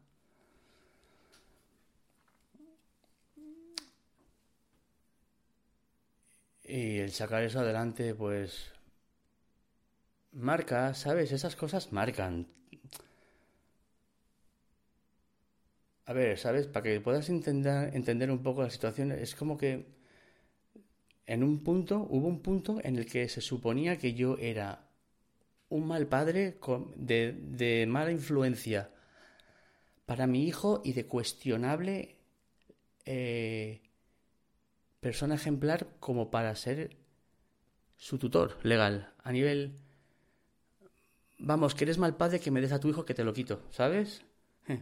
Y 6.70 6.98
el 6.98 7.10
sacar 7.10 7.42
eso 7.42 7.58
adelante, 7.60 8.14
pues... 8.14 8.70
Marca, 10.32 10.94
¿sabes? 10.94 11.32
Esas 11.32 11.56
cosas 11.56 11.92
marcan. 11.92 12.46
A 16.06 16.12
ver, 16.12 16.38
¿sabes? 16.38 16.68
Para 16.68 16.84
que 16.84 17.00
puedas 17.00 17.28
entender, 17.28 17.94
entender 17.96 18.30
un 18.30 18.42
poco 18.42 18.62
la 18.62 18.70
situación, 18.70 19.10
es 19.10 19.34
como 19.34 19.58
que 19.58 19.86
en 21.26 21.42
un 21.42 21.64
punto, 21.64 22.06
hubo 22.08 22.28
un 22.28 22.40
punto 22.40 22.80
en 22.84 22.96
el 22.96 23.06
que 23.06 23.28
se 23.28 23.40
suponía 23.40 23.98
que 23.98 24.14
yo 24.14 24.36
era 24.38 24.88
un 25.70 25.88
mal 25.88 26.06
padre 26.06 26.58
de, 26.94 27.32
de 27.32 27.86
mala 27.88 28.12
influencia 28.12 28.90
para 30.06 30.28
mi 30.28 30.44
hijo 30.46 30.82
y 30.84 30.92
de 30.92 31.06
cuestionable 31.06 32.16
eh, 33.06 33.89
persona 35.00 35.34
ejemplar 35.34 35.88
como 35.98 36.30
para 36.30 36.54
ser 36.54 36.96
su 37.96 38.18
tutor 38.18 38.58
legal. 38.62 39.12
A 39.22 39.32
nivel 39.32 39.78
vamos 41.38 41.74
que 41.74 41.84
eres 41.84 41.98
mal 41.98 42.16
padre 42.16 42.40
que 42.40 42.50
me 42.50 42.60
des 42.60 42.72
a 42.72 42.80
tu 42.80 42.88
hijo 42.88 43.06
que 43.06 43.14
te 43.14 43.24
lo 43.24 43.32
quito 43.32 43.62
sabes 43.70 44.22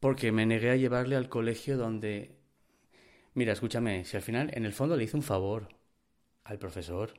porque 0.00 0.32
me 0.32 0.46
negué 0.46 0.70
a 0.70 0.76
llevarle 0.76 1.14
al 1.14 1.28
colegio 1.28 1.76
donde 1.76 2.34
mira 3.34 3.52
escúchame 3.52 4.04
si 4.04 4.16
al 4.16 4.22
final 4.22 4.50
en 4.54 4.64
el 4.64 4.72
fondo 4.72 4.96
le 4.96 5.04
hice 5.04 5.16
un 5.16 5.22
favor 5.22 5.68
al 6.44 6.58
profesor. 6.58 7.14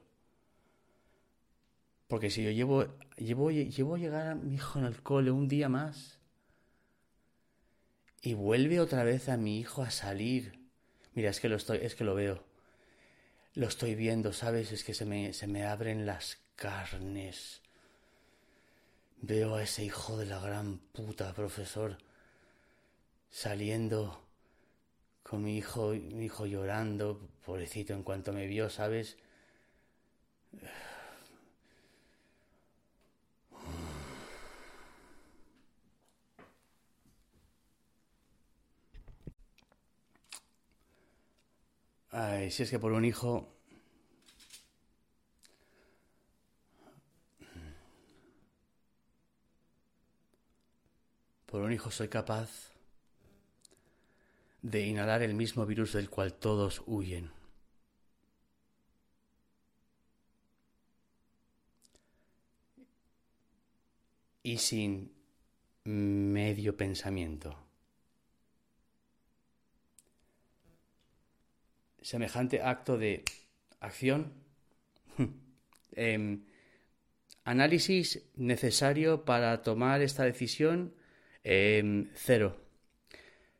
Porque 2.07 2.29
si 2.29 2.43
yo 2.43 2.51
llevo 2.51 2.85
llevo 3.17 3.51
llevo 3.51 3.95
a 3.95 3.97
llegar 3.99 4.27
a 4.27 4.35
mi 4.35 4.55
hijo 4.55 4.79
en 4.79 4.85
el 4.85 5.01
cole 5.03 5.31
un 5.31 5.47
día 5.47 5.67
más 5.67 6.16
y 8.21 8.33
vuelve 8.33 8.79
otra 8.79 9.03
vez 9.03 9.29
a 9.29 9.37
mi 9.37 9.59
hijo 9.59 9.81
a 9.81 9.91
salir. 9.91 10.59
Mira, 11.13 11.29
es 11.29 11.39
que 11.39 11.49
lo 11.49 11.55
estoy, 11.55 11.79
es 11.81 11.95
que 11.95 12.03
lo 12.03 12.15
veo. 12.15 12.43
Lo 13.53 13.67
estoy 13.67 13.95
viendo, 13.95 14.33
¿sabes? 14.33 14.71
Es 14.71 14.83
que 14.83 14.93
se 14.93 15.05
me, 15.05 15.33
se 15.33 15.47
me 15.47 15.65
abren 15.65 16.05
las 16.05 16.37
carnes. 16.55 17.61
Veo 19.21 19.55
a 19.55 19.63
ese 19.63 19.83
hijo 19.83 20.17
de 20.17 20.27
la 20.27 20.39
gran 20.39 20.77
puta, 20.77 21.33
profesor, 21.33 21.97
saliendo 23.31 24.23
con 25.23 25.43
mi 25.43 25.57
hijo, 25.57 25.89
mi 25.89 26.25
hijo 26.25 26.45
llorando, 26.45 27.19
pobrecito, 27.45 27.93
en 27.93 28.03
cuanto 28.03 28.31
me 28.31 28.45
vio, 28.45 28.69
¿sabes? 28.69 29.17
Ay, 42.19 42.49
si 42.49 42.63
es 42.63 42.71
que 42.71 42.79
por 42.79 42.93
un 42.93 43.05
hijo... 43.05 43.47
Por 51.45 51.61
un 51.61 51.71
hijo 51.71 51.91
soy 51.91 52.07
capaz 52.07 52.73
de 54.63 54.87
inhalar 54.87 55.21
el 55.21 55.35
mismo 55.35 55.67
virus 55.67 55.93
del 55.93 56.09
cual 56.09 56.33
todos 56.33 56.81
huyen. 56.87 57.31
Y 64.41 64.57
sin 64.57 65.13
medio 65.83 66.75
pensamiento. 66.75 67.66
Semejante 72.01 72.61
acto 72.61 72.97
de 72.97 73.23
acción. 73.79 74.33
Em, 75.99 76.45
análisis 77.43 78.29
necesario 78.35 79.25
para 79.25 79.63
tomar 79.63 80.03
esta 80.03 80.25
decisión, 80.25 80.93
em, 81.43 82.07
cero. 82.13 82.55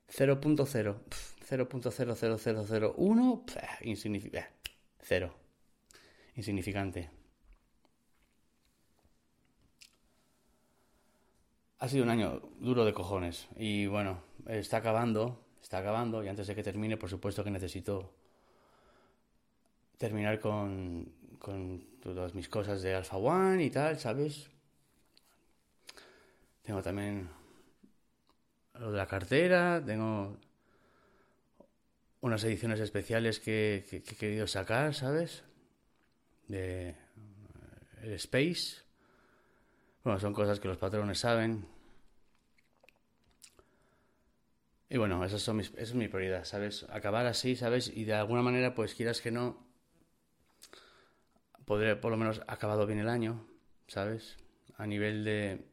0.0. 0.08 1.02
0.00001, 1.50 3.44
insignificante. 3.82 4.72
Cero. 5.02 5.34
Insignificante. 6.36 7.10
ha 11.80 11.88
sido 11.88 12.04
un 12.04 12.10
año 12.10 12.42
duro 12.60 12.86
de 12.86 12.94
cojones. 12.94 13.48
Y 13.56 13.88
bueno, 13.88 14.22
está 14.48 14.78
acabando, 14.78 15.46
está 15.62 15.80
acabando. 15.80 16.24
Y 16.24 16.28
antes 16.28 16.48
de 16.48 16.56
que 16.56 16.64
termine, 16.64 16.98
por 16.98 17.10
supuesto 17.10 17.44
que 17.44 17.52
necesito 17.52 18.14
terminar 19.98 20.40
con, 20.40 21.12
con 21.40 22.00
todas 22.02 22.34
mis 22.34 22.50
cosas 22.50 22.82
de 22.82 22.96
Alpha 22.96 23.18
One 23.18 23.64
y 23.64 23.70
tal, 23.70 24.00
¿sabes? 24.00 24.50
Tengo 26.64 26.82
también 26.82 27.30
lo 28.74 28.92
de 28.92 28.98
la 28.98 29.08
cartera, 29.08 29.82
tengo 29.84 30.38
unas 32.22 32.44
ediciones 32.44 32.80
especiales 32.80 33.40
que, 33.40 33.86
he 33.92 34.02
querido 34.02 34.48
sacar, 34.48 34.94
¿sabes? 34.94 35.44
De 36.48 36.96
el 38.02 38.14
Space. 38.14 38.84
Bueno, 40.04 40.20
son 40.20 40.34
cosas 40.34 40.60
que 40.60 40.68
los 40.68 40.78
patrones 40.78 41.20
saben. 41.20 41.66
Y 44.90 44.98
bueno, 44.98 45.24
esas 45.26 45.42
son 45.42 45.58
mis, 45.58 45.70
esa 45.72 45.82
es 45.82 45.94
mi 45.96 46.08
prioridad, 46.08 46.46
¿sabes? 46.46 46.86
Acabar 46.90 47.26
así, 47.26 47.56
¿sabes? 47.56 47.92
Y 47.94 48.06
de 48.06 48.14
alguna 48.14 48.42
manera, 48.42 48.74
pues 48.74 48.96
quieras 48.96 49.20
que 49.20 49.32
no, 49.32 49.67
podré 51.68 51.98
por 51.98 52.12
lo 52.12 52.18
menos 52.18 52.42
acabado 52.48 52.88
bien 52.88 53.00
el 53.00 53.10
año, 53.10 53.46
¿sabes? 53.88 54.38
A 54.78 54.88
nivel 54.88 55.26
de 55.26 55.66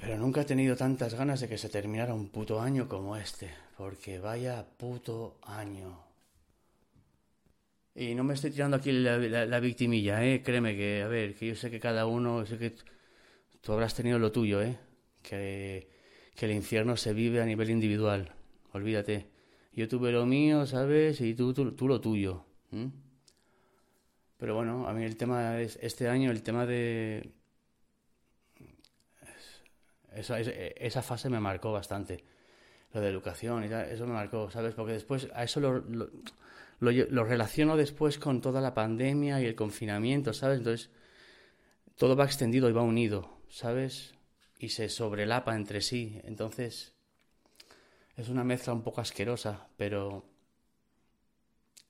Pero 0.00 0.16
nunca 0.16 0.42
he 0.42 0.44
tenido 0.44 0.76
tantas 0.76 1.14
ganas 1.14 1.40
de 1.40 1.48
que 1.48 1.58
se 1.58 1.68
terminara 1.68 2.14
un 2.14 2.28
puto 2.30 2.60
año 2.60 2.88
como 2.88 3.16
este, 3.16 3.50
porque 3.76 4.18
vaya 4.18 4.66
puto 4.78 5.38
año. 5.42 6.04
Y 7.94 8.14
no 8.14 8.24
me 8.24 8.34
estoy 8.34 8.50
tirando 8.50 8.78
aquí 8.78 8.92
la, 8.92 9.60
victimilla, 9.60 10.24
¿eh? 10.24 10.42
Créeme 10.42 10.74
que, 10.74 11.02
a 11.02 11.08
ver, 11.08 11.34
que 11.34 11.48
yo 11.48 11.54
sé 11.54 11.70
que 11.70 11.80
cada 11.80 12.06
uno, 12.06 12.46
sé 12.46 12.56
que 12.56 12.74
tú 13.60 13.72
habrás 13.72 13.94
tenido 13.94 14.18
lo 14.18 14.32
tuyo, 14.32 14.62
¿eh? 14.62 14.78
Que, 15.22 15.88
que 16.34 16.46
el 16.46 16.52
infierno 16.52 16.96
se 16.96 17.12
vive 17.12 17.42
a 17.42 17.46
nivel 17.46 17.68
individual, 17.68 18.32
olvídate. 18.72 19.39
Yo 19.72 19.88
tuve 19.88 20.12
lo 20.12 20.26
mío, 20.26 20.66
¿sabes? 20.66 21.20
Y 21.20 21.34
tú, 21.34 21.52
tú, 21.54 21.88
lo 21.88 22.00
tuyo. 22.00 22.44
Pero 24.36 24.54
bueno, 24.54 24.88
a 24.88 24.92
mí 24.92 25.04
el 25.04 25.16
tema 25.16 25.60
es, 25.60 25.78
este 25.80 26.08
año, 26.08 26.30
el 26.30 26.42
tema 26.42 26.66
de, 26.66 27.32
esa 30.14 31.02
fase 31.02 31.28
me 31.28 31.40
marcó 31.40 31.72
bastante. 31.72 32.24
Lo 32.92 33.00
de 33.00 33.08
educación 33.08 33.64
y 33.64 33.66
eso 33.66 34.06
me 34.06 34.12
marcó, 34.12 34.50
¿sabes? 34.50 34.74
Porque 34.74 34.94
después 34.94 35.28
a 35.32 35.44
eso 35.44 35.60
lo, 35.60 35.84
lo, 36.80 37.24
relaciono 37.24 37.76
después 37.76 38.18
con 38.18 38.40
toda 38.40 38.60
la 38.60 38.74
pandemia 38.74 39.40
y 39.40 39.46
el 39.46 39.54
confinamiento, 39.54 40.32
¿sabes? 40.32 40.58
Entonces, 40.58 40.90
todo 41.96 42.16
va 42.16 42.24
extendido 42.24 42.68
y 42.68 42.72
va 42.72 42.82
unido, 42.82 43.38
¿sabes? 43.48 44.14
Y 44.58 44.70
se 44.70 44.88
sobrelapa 44.88 45.54
entre 45.54 45.82
sí. 45.82 46.20
Entonces, 46.24 46.94
es 48.20 48.28
una 48.28 48.44
mezcla 48.44 48.72
un 48.72 48.82
poco 48.82 49.00
asquerosa, 49.00 49.68
pero. 49.76 50.24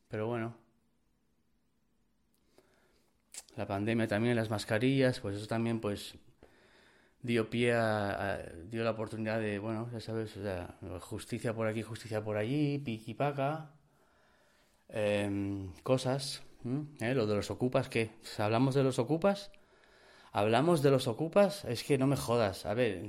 Pero 0.08 0.26
bueno. 0.26 0.56
La 3.56 3.66
pandemia 3.66 4.06
también, 4.06 4.36
las 4.36 4.48
mascarillas, 4.48 5.20
pues 5.20 5.36
eso 5.36 5.46
también, 5.46 5.80
pues 5.80 6.14
dio 7.22 7.50
pie 7.50 7.74
a, 7.74 8.42
dio 8.70 8.84
la 8.84 8.92
oportunidad 8.92 9.40
de, 9.40 9.58
bueno, 9.58 9.90
ya 9.92 10.00
sabes, 10.00 10.36
o 10.36 10.42
sea, 10.42 10.78
justicia 11.00 11.52
por 11.52 11.66
aquí, 11.66 11.82
justicia 11.82 12.22
por 12.22 12.36
allí, 12.36 12.78
piqui 12.78 13.14
paca, 13.14 13.72
em, 14.88 15.72
cosas, 15.82 16.42
¿Eh? 17.00 17.14
lo 17.14 17.26
de 17.26 17.34
los 17.34 17.50
ocupas, 17.50 17.88
¿qué? 17.88 18.10
¿Hablamos 18.38 18.74
de 18.74 18.82
los 18.84 18.98
ocupas? 18.98 19.50
¿Hablamos 20.32 20.82
de 20.82 20.90
los 20.90 21.08
ocupas? 21.08 21.64
Es 21.64 21.84
que 21.84 21.98
no 21.98 22.06
me 22.06 22.16
jodas, 22.16 22.66
a 22.66 22.74
ver, 22.74 23.02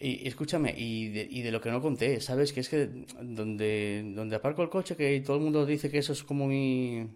y, 0.00 0.26
escúchame, 0.26 0.74
y 0.76 1.08
de, 1.10 1.28
y 1.30 1.42
de, 1.42 1.52
lo 1.52 1.60
que 1.60 1.70
no 1.70 1.82
conté, 1.82 2.20
¿sabes? 2.20 2.52
Que 2.52 2.60
es 2.60 2.68
que 2.68 2.86
donde, 3.22 4.12
donde 4.14 4.36
aparco 4.36 4.62
el 4.62 4.70
coche, 4.70 4.96
que 4.96 5.20
todo 5.20 5.36
el 5.36 5.42
mundo 5.42 5.66
dice 5.66 5.90
que 5.90 5.98
eso 5.98 6.12
es 6.12 6.24
como 6.24 6.46
mi... 6.46 7.06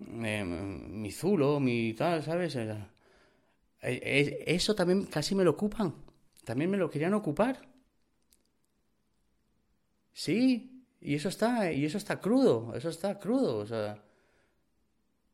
Em, 0.00 1.00
mi 1.00 1.10
zulo, 1.12 1.60
mi 1.60 1.94
tal, 1.94 2.22
¿sabes? 2.22 2.56
Eh, 2.56 2.76
eh, 3.82 4.44
eso 4.46 4.74
también 4.74 5.06
casi 5.06 5.34
me 5.34 5.44
lo 5.44 5.52
ocupan. 5.52 5.94
También 6.44 6.70
me 6.70 6.76
lo 6.76 6.90
querían 6.90 7.14
ocupar. 7.14 7.68
Sí, 10.12 10.84
y 11.00 11.14
eso 11.14 11.28
está, 11.28 11.72
y 11.72 11.84
eso 11.84 11.98
está 11.98 12.20
crudo, 12.20 12.74
eso 12.76 12.88
está 12.90 13.18
crudo, 13.18 13.58
o 13.58 13.66
sea, 13.66 14.02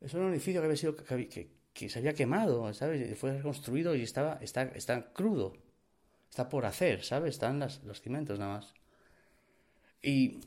es 0.00 0.14
un 0.14 0.30
edificio 0.32 0.60
que 0.60 0.66
había 0.66 0.76
sido, 0.76 0.96
que, 0.96 1.88
se 1.88 1.98
había 1.98 2.14
quemado, 2.14 2.72
¿sabes? 2.74 3.18
Fue 3.18 3.36
reconstruido 3.36 3.94
y 3.94 4.02
estaba, 4.02 4.38
está, 4.40 4.62
está 4.62 5.12
crudo, 5.12 5.54
está 6.28 6.48
por 6.48 6.66
hacer, 6.66 7.04
¿sabes? 7.04 7.34
Están 7.34 7.58
las, 7.58 7.82
los 7.84 8.00
cimientos 8.00 8.38
nada 8.38 8.56
más. 8.56 8.74
Y 10.02 10.40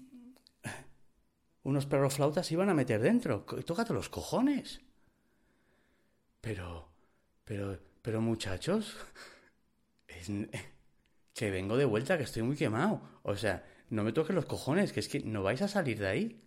unos 1.63 1.85
perroflautas 1.85 2.47
se 2.47 2.53
iban 2.53 2.69
a 2.69 2.73
meter 2.73 3.01
dentro, 3.01 3.45
tócate 3.65 3.93
los 3.93 4.09
cojones. 4.09 4.81
Pero, 6.39 6.89
pero, 7.43 7.79
pero 8.01 8.21
muchachos, 8.21 8.97
que 11.33 11.51
vengo 11.51 11.77
de 11.77 11.85
vuelta, 11.85 12.17
que 12.17 12.23
estoy 12.23 12.43
muy 12.43 12.55
quemado. 12.55 13.01
O 13.23 13.35
sea, 13.35 13.65
no 13.89 14.03
me 14.03 14.13
toques 14.13 14.35
los 14.35 14.45
cojones, 14.45 14.93
que 14.93 14.99
es 14.99 15.07
que 15.07 15.21
no 15.21 15.43
vais 15.43 15.61
a 15.61 15.67
salir 15.67 15.99
de 15.99 16.07
ahí. 16.07 16.41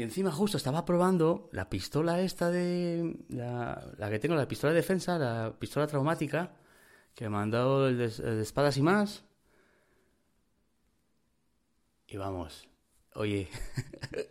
Y 0.00 0.02
encima 0.02 0.32
justo 0.32 0.56
estaba 0.56 0.86
probando 0.86 1.50
la 1.52 1.68
pistola 1.68 2.22
esta 2.22 2.50
de... 2.50 3.18
La, 3.28 4.08
que 4.08 4.18
tengo, 4.18 4.34
la 4.34 4.48
pistola 4.48 4.72
de 4.72 4.78
defensa, 4.78 5.18
la 5.18 5.54
pistola 5.58 5.86
traumática, 5.86 6.56
que 7.14 7.28
me 7.28 7.36
han 7.36 7.50
dado 7.50 7.86
el 7.86 7.98
de 7.98 8.40
espadas 8.40 8.78
y 8.78 8.82
más. 8.82 9.26
Y 12.06 12.16
vamos, 12.16 12.66
oye, 13.14 13.50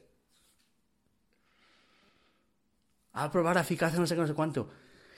a 3.14 3.32
probar 3.32 3.58
eficacia, 3.58 4.00
no 4.00 4.08
sé 4.08 4.16
qué, 4.16 4.22
no 4.22 4.28
sé 4.28 4.34
cuánto. 4.34 4.72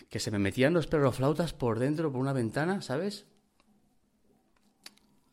Que 0.10 0.20
se 0.20 0.32
me 0.32 0.38
metían 0.38 0.74
los 0.74 0.86
perroflautas 0.86 1.54
por 1.54 1.80
dentro, 1.80 2.12
por 2.12 2.20
una 2.20 2.34
ventana, 2.34 2.82
¿sabes? 2.82 3.26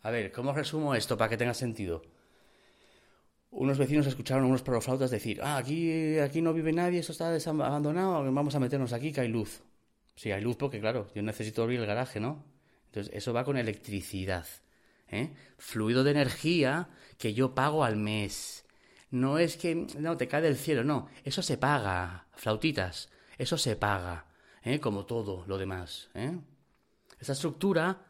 A 0.02 0.12
ver, 0.12 0.30
¿cómo 0.30 0.52
resumo 0.52 0.94
esto 0.94 1.18
para 1.18 1.28
que 1.28 1.36
tenga 1.36 1.54
sentido? 1.54 2.02
Unos 3.50 3.78
vecinos 3.78 4.06
escucharon 4.06 4.44
a 4.44 4.46
unos 4.48 4.62
perroflautas 4.62 5.10
decir, 5.10 5.40
ah, 5.42 5.56
aquí, 5.56 6.18
aquí 6.18 6.42
no 6.42 6.52
vive 6.52 6.72
nadie, 6.72 7.00
esto 7.00 7.12
está 7.12 7.34
abandonado, 7.34 8.30
vamos 8.32 8.54
a 8.54 8.60
meternos 8.60 8.92
aquí 8.92 9.12
que 9.12 9.22
hay 9.22 9.28
luz. 9.28 9.62
Sí, 10.14 10.30
hay 10.32 10.42
luz 10.42 10.56
porque, 10.56 10.80
claro, 10.80 11.08
yo 11.14 11.22
necesito 11.22 11.62
abrir 11.62 11.80
el 11.80 11.86
garaje, 11.86 12.20
¿no? 12.20 12.44
Entonces, 12.86 13.14
eso 13.14 13.32
va 13.32 13.44
con 13.44 13.56
electricidad. 13.56 14.46
¿eh? 15.10 15.32
Fluido 15.56 16.04
de 16.04 16.10
energía 16.10 16.88
que 17.18 17.34
yo 17.34 17.54
pago 17.54 17.84
al 17.84 17.96
mes. 17.96 18.64
No 19.10 19.38
es 19.38 19.56
que 19.56 19.74
no 19.74 20.16
te 20.16 20.28
cae 20.28 20.42
del 20.42 20.56
cielo, 20.56 20.84
no, 20.84 21.08
eso 21.24 21.40
se 21.40 21.56
paga, 21.56 22.26
flautitas, 22.34 23.08
eso 23.38 23.56
se 23.56 23.74
paga, 23.76 24.26
¿eh? 24.62 24.80
como 24.80 25.06
todo 25.06 25.44
lo 25.46 25.56
demás. 25.56 26.10
¿eh? 26.14 26.38
Esa 27.18 27.32
estructura 27.32 28.04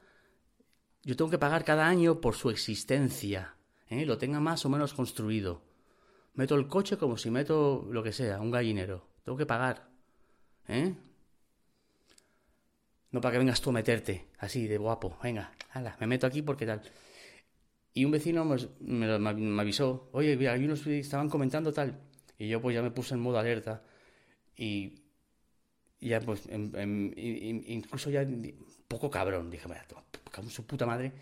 yo 1.05 1.17
tengo 1.17 1.31
que 1.31 1.39
pagar 1.39 1.65
cada 1.65 1.87
año 1.87 2.21
por 2.21 2.35
su 2.35 2.51
existencia, 2.51 3.55
¿eh? 3.91 4.07
lo 4.07 4.19
tenga 4.19 4.41
más 4.41 4.65
o 4.65 4.69
menos 4.69 4.95
construido. 4.95 5.63
Meto 6.35 6.55
el 6.55 6.69
coche 6.69 6.97
como 6.97 7.17
si 7.17 7.31
meto 7.31 7.87
lo 7.91 8.03
que 8.03 8.13
sea, 8.13 8.41
un 8.41 8.51
gallinero. 8.51 9.09
Tengo 9.25 9.37
que 9.37 9.47
pagar. 9.47 9.89
¿eh? 10.69 10.95
No 13.11 13.21
para 13.21 13.33
que 13.33 13.39
vengas 13.39 13.61
tú 13.61 13.71
a 13.71 13.73
meterte, 13.73 14.29
así 14.39 14.67
de 14.67 14.79
guapo. 14.79 15.19
Venga, 15.23 15.53
hala, 15.71 15.97
me 16.01 16.07
meto 16.07 16.27
aquí 16.27 16.43
porque 16.43 16.67
tal. 16.67 16.83
Y 17.95 18.05
un 18.05 18.13
vecino 18.13 18.45
me, 18.45 19.61
avisó, 19.61 20.09
oye, 20.13 20.37
mira, 20.37 20.53
hay 20.53 20.65
unos 20.65 20.87
estaban 20.87 21.29
comentando 21.29 21.73
tal. 21.73 22.01
Y 22.39 22.49
yo 22.49 22.61
pues 22.61 22.75
ya 22.75 22.83
me 22.83 22.91
puse 22.91 23.15
en 23.15 23.21
modo 23.21 23.39
alerta. 23.39 23.83
Y 24.57 25.03
ya 26.01 26.21
pues, 26.21 26.49
incluso 26.49 28.11
ya 28.11 28.27
poco 28.87 29.11
cabrón, 29.11 29.51
dije, 29.51 29.69
con 30.33 30.49
su 30.49 30.65
puta 30.67 30.87
madre. 30.87 31.13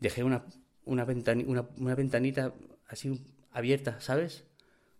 Dejé 0.00 0.24
una, 0.24 0.44
una, 0.86 1.04
una, 1.04 1.94
ventanita 1.94 2.54
así 2.88 3.20
abierta, 3.52 4.00
¿sabes? 4.00 4.44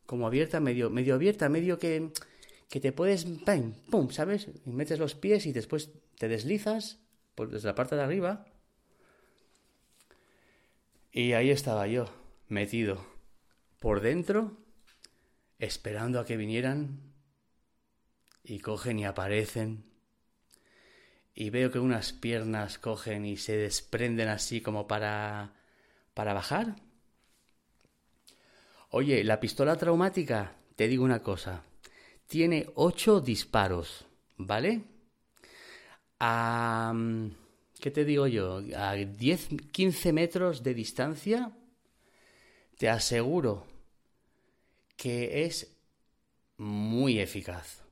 Como 0.05 0.27
abierta, 0.27 0.61
medio, 0.61 0.91
medio 0.91 1.15
abierta, 1.15 1.49
medio 1.49 1.79
que, 1.79 2.11
que 2.69 2.81
te 2.81 2.93
puedes, 2.93 3.25
pum, 3.25 3.73
pum, 3.91 4.11
¿sabes? 4.11 4.49
Y 4.67 4.71
metes 4.71 4.99
los 4.99 5.15
pies 5.15 5.47
y 5.47 5.53
después 5.53 5.91
te 6.19 6.29
deslizas 6.29 6.99
por, 7.35 7.51
desde 7.51 7.69
la 7.69 7.75
parte 7.75 7.97
de 7.97 8.03
arriba 8.03 8.47
y 11.17 11.33
ahí 11.33 11.51
estaba 11.51 11.87
yo, 11.87 12.13
metido 12.47 13.03
por 13.81 14.03
dentro, 14.03 14.55
esperando 15.59 16.21
a 16.21 16.27
que 16.27 16.37
vinieran, 16.37 17.01
y 18.45 18.59
cogen 18.61 18.99
y 18.99 19.07
aparecen, 19.07 19.85
y 21.35 21.49
veo 21.49 21.71
que 21.71 21.79
unas 21.79 22.13
piernas 22.13 22.79
cogen 22.79 23.25
y 23.25 23.39
se 23.39 23.57
desprenden 23.57 24.29
así 24.29 24.61
como 24.61 24.87
para... 24.87 25.55
para 26.17 26.33
bajar. 26.33 26.77
Oye, 28.89 29.23
la 29.23 29.39
pistola 29.39 29.77
traumática 29.77 30.57
te 30.75 30.89
digo 30.89 31.05
una 31.05 31.23
cosa. 31.23 31.63
Tiene 32.27 32.71
ocho 32.75 33.21
disparos, 33.21 34.07
¿vale? 34.39 34.83
A... 36.19 36.95
¿Qué 37.79 37.91
te 37.91 38.07
digo 38.07 38.27
yo? 38.27 38.63
A 38.79 38.95
10, 38.95 39.49
15 39.71 40.13
metros 40.15 40.63
de 40.63 40.73
distancia, 40.73 41.53
te 42.79 42.89
aseguro 42.89 43.67
que 44.97 45.45
es 45.45 45.77
muy 46.57 47.19
eficaz. 47.19 47.83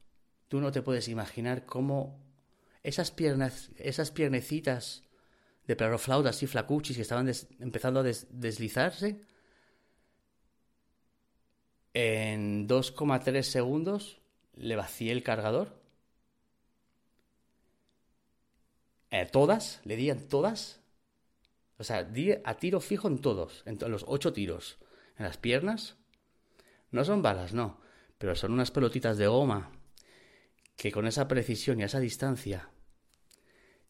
Tú 0.48 0.62
no 0.62 0.72
te 0.72 0.80
puedes 0.80 1.08
imaginar 1.08 1.66
cómo 1.66 2.18
esas 2.82 3.10
piernas, 3.10 3.70
esas 3.76 4.10
piernecitas 4.10 5.03
de 5.66 5.76
perroflautas 5.76 6.42
y 6.42 6.46
flacuchis 6.46 6.96
que 6.96 7.02
estaban 7.02 7.30
empezando 7.60 8.00
a 8.00 8.02
deslizarse, 8.02 9.20
en 11.94 12.68
2,3 12.68 13.42
segundos 13.42 14.20
le 14.54 14.76
vacié 14.76 15.12
el 15.12 15.22
cargador. 15.22 15.80
Eh, 19.10 19.26
todas, 19.30 19.80
le 19.84 19.96
di 19.96 20.10
en 20.10 20.28
todas. 20.28 20.80
O 21.78 21.84
sea, 21.84 22.02
di 22.02 22.32
a 22.32 22.54
tiro 22.56 22.80
fijo 22.80 23.06
en 23.08 23.20
todos, 23.20 23.62
en 23.64 23.78
los 23.90 24.04
ocho 24.08 24.32
tiros. 24.32 24.78
En 25.16 25.24
las 25.24 25.36
piernas. 25.36 25.96
No 26.90 27.04
son 27.04 27.22
balas, 27.22 27.54
no. 27.54 27.80
Pero 28.18 28.34
son 28.34 28.52
unas 28.52 28.70
pelotitas 28.70 29.16
de 29.16 29.28
goma 29.28 29.70
que 30.76 30.90
con 30.90 31.06
esa 31.06 31.28
precisión 31.28 31.78
y 31.78 31.84
a 31.84 31.86
esa 31.86 32.00
distancia 32.00 32.70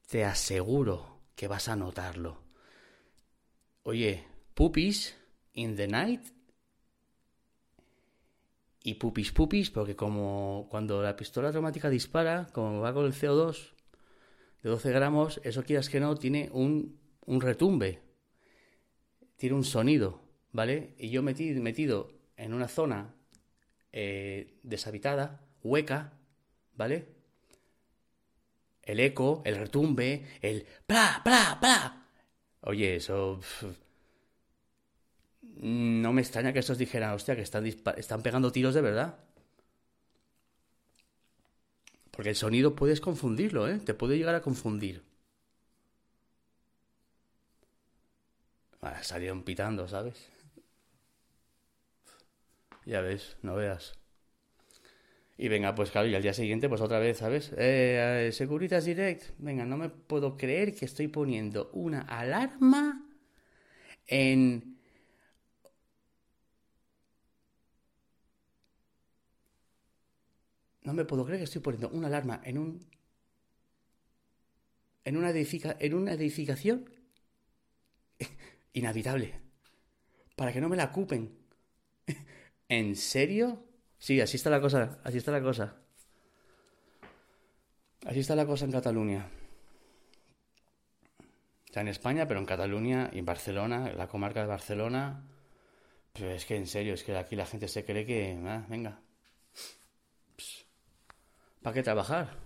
te 0.06 0.24
aseguro 0.24 1.13
que 1.34 1.48
vas 1.48 1.68
a 1.68 1.76
notarlo. 1.76 2.38
Oye, 3.82 4.24
pupis 4.54 5.16
in 5.52 5.76
the 5.76 5.86
night 5.88 6.22
y 8.82 8.94
pupis 8.94 9.32
pupis, 9.32 9.70
porque 9.70 9.96
como 9.96 10.68
cuando 10.70 11.02
la 11.02 11.16
pistola 11.16 11.48
automática 11.48 11.90
dispara, 11.90 12.48
como 12.52 12.80
va 12.80 12.92
con 12.92 13.06
el 13.06 13.12
CO2 13.12 13.72
de 14.62 14.70
12 14.70 14.90
gramos, 14.92 15.40
eso 15.44 15.62
quieras 15.62 15.88
que 15.88 16.00
no, 16.00 16.16
tiene 16.16 16.50
un, 16.52 16.98
un 17.26 17.40
retumbe, 17.40 18.02
tiene 19.36 19.56
un 19.56 19.64
sonido, 19.64 20.20
¿vale? 20.52 20.94
Y 20.98 21.10
yo 21.10 21.22
metido, 21.22 21.62
metido 21.62 22.12
en 22.36 22.54
una 22.54 22.68
zona 22.68 23.14
eh, 23.92 24.58
deshabitada, 24.62 25.46
hueca, 25.62 26.18
¿vale? 26.74 27.13
El 28.84 29.00
eco, 29.00 29.42
el 29.44 29.56
retumbe, 29.56 30.26
el 30.42 30.66
¡pla, 30.86 31.20
pla, 31.24 31.58
pla! 31.60 32.06
Oye, 32.62 32.96
eso... 32.96 33.40
no 35.56 36.12
me 36.12 36.20
extraña 36.22 36.52
que 36.52 36.58
estos 36.60 36.78
dijeran, 36.78 37.12
hostia, 37.14 37.36
que 37.36 37.42
están, 37.42 37.66
están 37.66 38.22
pegando 38.22 38.52
tiros 38.52 38.74
de 38.74 38.82
verdad. 38.82 39.18
Porque 42.10 42.30
el 42.30 42.36
sonido 42.36 42.76
puedes 42.76 43.00
confundirlo, 43.00 43.68
¿eh? 43.68 43.78
Te 43.78 43.94
puede 43.94 44.16
llegar 44.16 44.34
a 44.34 44.42
confundir. 44.42 45.02
Ah, 48.82 49.02
salieron 49.02 49.42
pitando, 49.42 49.88
¿sabes? 49.88 50.28
Ya 52.84 53.00
ves, 53.00 53.36
no 53.42 53.54
veas. 53.56 53.94
Y 55.36 55.48
venga, 55.48 55.74
pues 55.74 55.90
claro, 55.90 56.06
y 56.08 56.14
al 56.14 56.22
día 56.22 56.32
siguiente, 56.32 56.68
pues 56.68 56.80
otra 56.80 56.98
vez, 57.00 57.18
¿sabes? 57.18 57.52
Eh, 57.56 58.30
Securitas 58.32 58.84
Direct, 58.84 59.32
venga, 59.38 59.64
no 59.64 59.76
me 59.76 59.88
puedo 59.88 60.36
creer 60.36 60.74
que 60.74 60.84
estoy 60.84 61.08
poniendo 61.08 61.70
una 61.72 62.02
alarma 62.02 63.04
en... 64.06 64.74
No 70.82 70.92
me 70.92 71.04
puedo 71.04 71.24
creer 71.24 71.40
que 71.40 71.44
estoy 71.44 71.62
poniendo 71.62 71.88
una 71.88 72.06
alarma 72.06 72.40
en 72.44 72.58
un... 72.58 72.86
En 75.04 75.16
una, 75.16 75.30
edifica... 75.30 75.76
en 75.80 75.94
una 75.94 76.12
edificación 76.12 76.90
inhabitable. 78.72 79.40
Para 80.36 80.52
que 80.52 80.60
no 80.60 80.68
me 80.68 80.76
la 80.76 80.86
ocupen. 80.86 81.36
¿En 82.68 82.96
serio? 82.96 83.64
Sí, 83.98 84.20
así 84.20 84.36
está 84.36 84.50
la 84.50 84.60
cosa, 84.60 84.98
así 85.04 85.18
está 85.18 85.32
la 85.32 85.42
cosa. 85.42 85.76
Así 88.04 88.20
está 88.20 88.36
la 88.36 88.46
cosa 88.46 88.66
en 88.66 88.72
Cataluña. 88.72 89.26
Está 91.64 91.80
en 91.80 91.88
España, 91.88 92.28
pero 92.28 92.38
en 92.38 92.46
Cataluña 92.46 93.10
y 93.12 93.18
en 93.18 93.24
Barcelona, 93.24 93.92
la 93.94 94.08
comarca 94.08 94.40
de 94.40 94.46
Barcelona. 94.46 95.26
Pero 96.12 96.30
es 96.30 96.44
que 96.44 96.56
en 96.56 96.66
serio, 96.66 96.94
es 96.94 97.02
que 97.02 97.16
aquí 97.16 97.34
la 97.34 97.46
gente 97.46 97.66
se 97.66 97.84
cree 97.84 98.06
que, 98.06 98.38
ah, 98.46 98.64
venga, 98.68 99.00
¿para 101.62 101.74
qué 101.74 101.82
trabajar? 101.82 102.36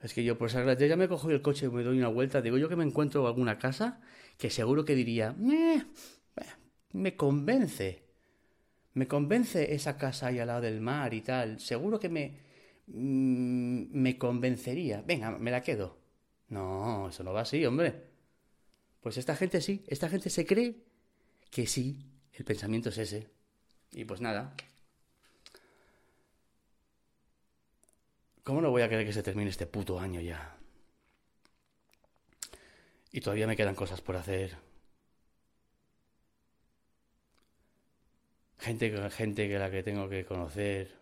Es 0.00 0.14
que 0.14 0.24
yo 0.24 0.38
por 0.38 0.48
esa 0.48 0.72
ya 0.74 0.96
me 0.96 1.08
cojo 1.08 1.30
el 1.30 1.42
coche 1.42 1.66
y 1.66 1.68
me 1.68 1.82
doy 1.82 1.98
una 1.98 2.08
vuelta. 2.08 2.40
Digo 2.40 2.56
yo 2.56 2.68
que 2.68 2.76
me 2.76 2.84
encuentro 2.84 3.26
alguna 3.26 3.58
casa 3.58 4.00
que 4.38 4.48
seguro 4.48 4.84
que 4.84 4.94
diría, 4.94 5.36
me 6.92 7.16
convence. 7.16 8.09
Me 8.94 9.06
convence 9.06 9.74
esa 9.74 9.96
casa 9.96 10.28
ahí 10.28 10.38
al 10.38 10.48
lado 10.48 10.62
del 10.62 10.80
mar 10.80 11.14
y 11.14 11.20
tal. 11.20 11.60
Seguro 11.60 12.00
que 12.00 12.08
me. 12.08 12.38
Mm, 12.86 13.84
me 13.92 14.18
convencería. 14.18 15.02
Venga, 15.02 15.30
me 15.30 15.50
la 15.50 15.62
quedo. 15.62 15.98
No, 16.48 17.08
eso 17.08 17.22
no 17.22 17.32
va 17.32 17.42
así, 17.42 17.64
hombre. 17.64 18.10
Pues 19.00 19.16
esta 19.16 19.36
gente 19.36 19.60
sí, 19.60 19.84
esta 19.86 20.08
gente 20.08 20.30
se 20.30 20.44
cree 20.44 20.76
que 21.50 21.66
sí, 21.66 21.98
el 22.32 22.44
pensamiento 22.44 22.90
es 22.90 22.98
ese. 22.98 23.28
Y 23.92 24.04
pues 24.04 24.20
nada. 24.20 24.54
¿Cómo 28.42 28.60
no 28.60 28.70
voy 28.70 28.82
a 28.82 28.88
querer 28.88 29.06
que 29.06 29.12
se 29.12 29.22
termine 29.22 29.50
este 29.50 29.66
puto 29.66 30.00
año 30.00 30.20
ya? 30.20 30.56
Y 33.12 33.20
todavía 33.20 33.46
me 33.46 33.56
quedan 33.56 33.74
cosas 33.74 34.00
por 34.00 34.16
hacer. 34.16 34.69
Gente, 38.60 39.10
gente 39.10 39.48
que 39.48 39.58
la 39.58 39.70
que 39.70 39.82
tengo 39.82 40.08
que 40.08 40.24
conocer, 40.24 40.96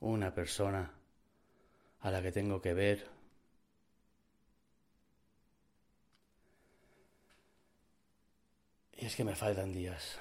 una 0.00 0.34
persona 0.34 0.90
a 2.00 2.10
la 2.10 2.22
que 2.22 2.32
tengo 2.32 2.60
que 2.60 2.74
ver. 2.74 3.06
Y 8.94 9.06
es 9.06 9.16
que 9.16 9.24
me 9.24 9.34
faltan 9.34 9.72
días. 9.72 10.20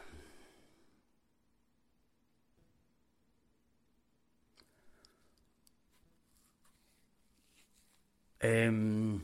Em, 8.40 9.22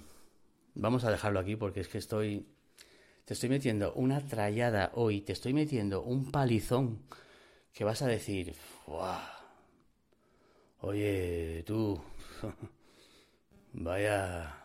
vamos 0.76 1.04
a 1.04 1.12
dejarlo 1.12 1.40
aquí 1.40 1.56
porque 1.56 1.80
es 1.80 1.88
que 1.88 1.98
estoy 1.98 2.46
te 3.28 3.34
estoy 3.34 3.50
metiendo 3.50 3.92
una 3.96 4.26
trallada 4.26 4.92
hoy, 4.96 5.20
te 5.20 5.34
estoy 5.34 5.52
metiendo 5.52 6.02
un 6.02 6.32
palizón 6.32 7.04
que 7.74 7.84
vas 7.84 8.02
a 8.02 8.08
decir, 8.08 8.56
Oye, 10.80 11.62
tú, 11.68 12.02
vaya... 13.74 14.64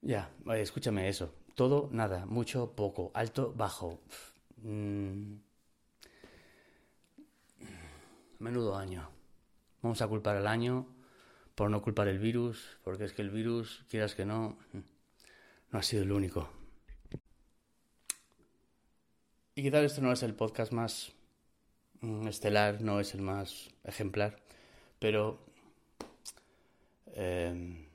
Ya, 0.00 0.30
escúchame 0.54 1.10
eso. 1.10 1.34
Todo, 1.54 1.90
nada, 1.92 2.24
mucho, 2.24 2.72
poco, 2.74 3.10
alto, 3.12 3.52
bajo. 3.54 4.00
Mm. 4.62 5.34
Menudo 8.38 8.76
año. 8.78 9.10
Vamos 9.82 10.00
a 10.00 10.08
culpar 10.08 10.36
al 10.36 10.46
año 10.46 10.86
por 11.54 11.68
no 11.68 11.82
culpar 11.82 12.08
el 12.08 12.18
virus, 12.18 12.78
porque 12.82 13.04
es 13.04 13.12
que 13.12 13.20
el 13.20 13.28
virus, 13.28 13.84
quieras 13.90 14.14
que 14.14 14.24
no, 14.24 14.56
no 15.70 15.78
ha 15.78 15.82
sido 15.82 16.02
el 16.02 16.12
único. 16.12 16.48
Y 19.54 19.62
quizás 19.62 19.84
esto 19.84 20.02
no 20.02 20.12
es 20.12 20.22
el 20.22 20.34
podcast 20.34 20.72
más 20.72 21.12
mm, 22.00 22.28
estelar, 22.28 22.80
no 22.80 23.00
es 23.00 23.14
el 23.14 23.22
más 23.22 23.70
ejemplar, 23.84 24.36
pero... 24.98 25.44
Em, 27.14 27.86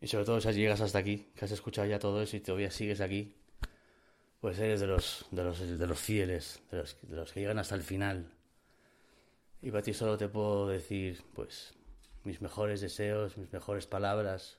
y 0.00 0.06
sobre 0.08 0.24
todo 0.24 0.40
si 0.40 0.52
llegas 0.52 0.80
hasta 0.80 0.98
aquí, 0.98 1.28
que 1.36 1.44
has 1.44 1.52
escuchado 1.52 1.86
ya 1.86 1.98
todo 1.98 2.22
eso 2.22 2.36
y 2.36 2.40
todavía 2.40 2.70
sigues 2.70 3.00
aquí, 3.00 3.36
pues 4.40 4.58
eres 4.58 4.80
de 4.80 4.86
los, 4.86 5.26
de 5.30 5.44
los, 5.44 5.78
de 5.78 5.86
los 5.86 5.98
fieles, 5.98 6.60
de 6.70 6.78
los, 6.78 6.96
de 7.02 7.16
los 7.16 7.32
que 7.32 7.40
llegan 7.40 7.58
hasta 7.58 7.74
el 7.74 7.82
final. 7.82 8.32
Y 9.62 9.70
para 9.70 9.82
ti 9.82 9.92
solo 9.92 10.16
te 10.16 10.28
puedo 10.28 10.66
decir, 10.66 11.22
pues, 11.34 11.74
mis 12.24 12.40
mejores 12.40 12.80
deseos, 12.80 13.36
mis 13.36 13.52
mejores 13.52 13.86
palabras, 13.86 14.58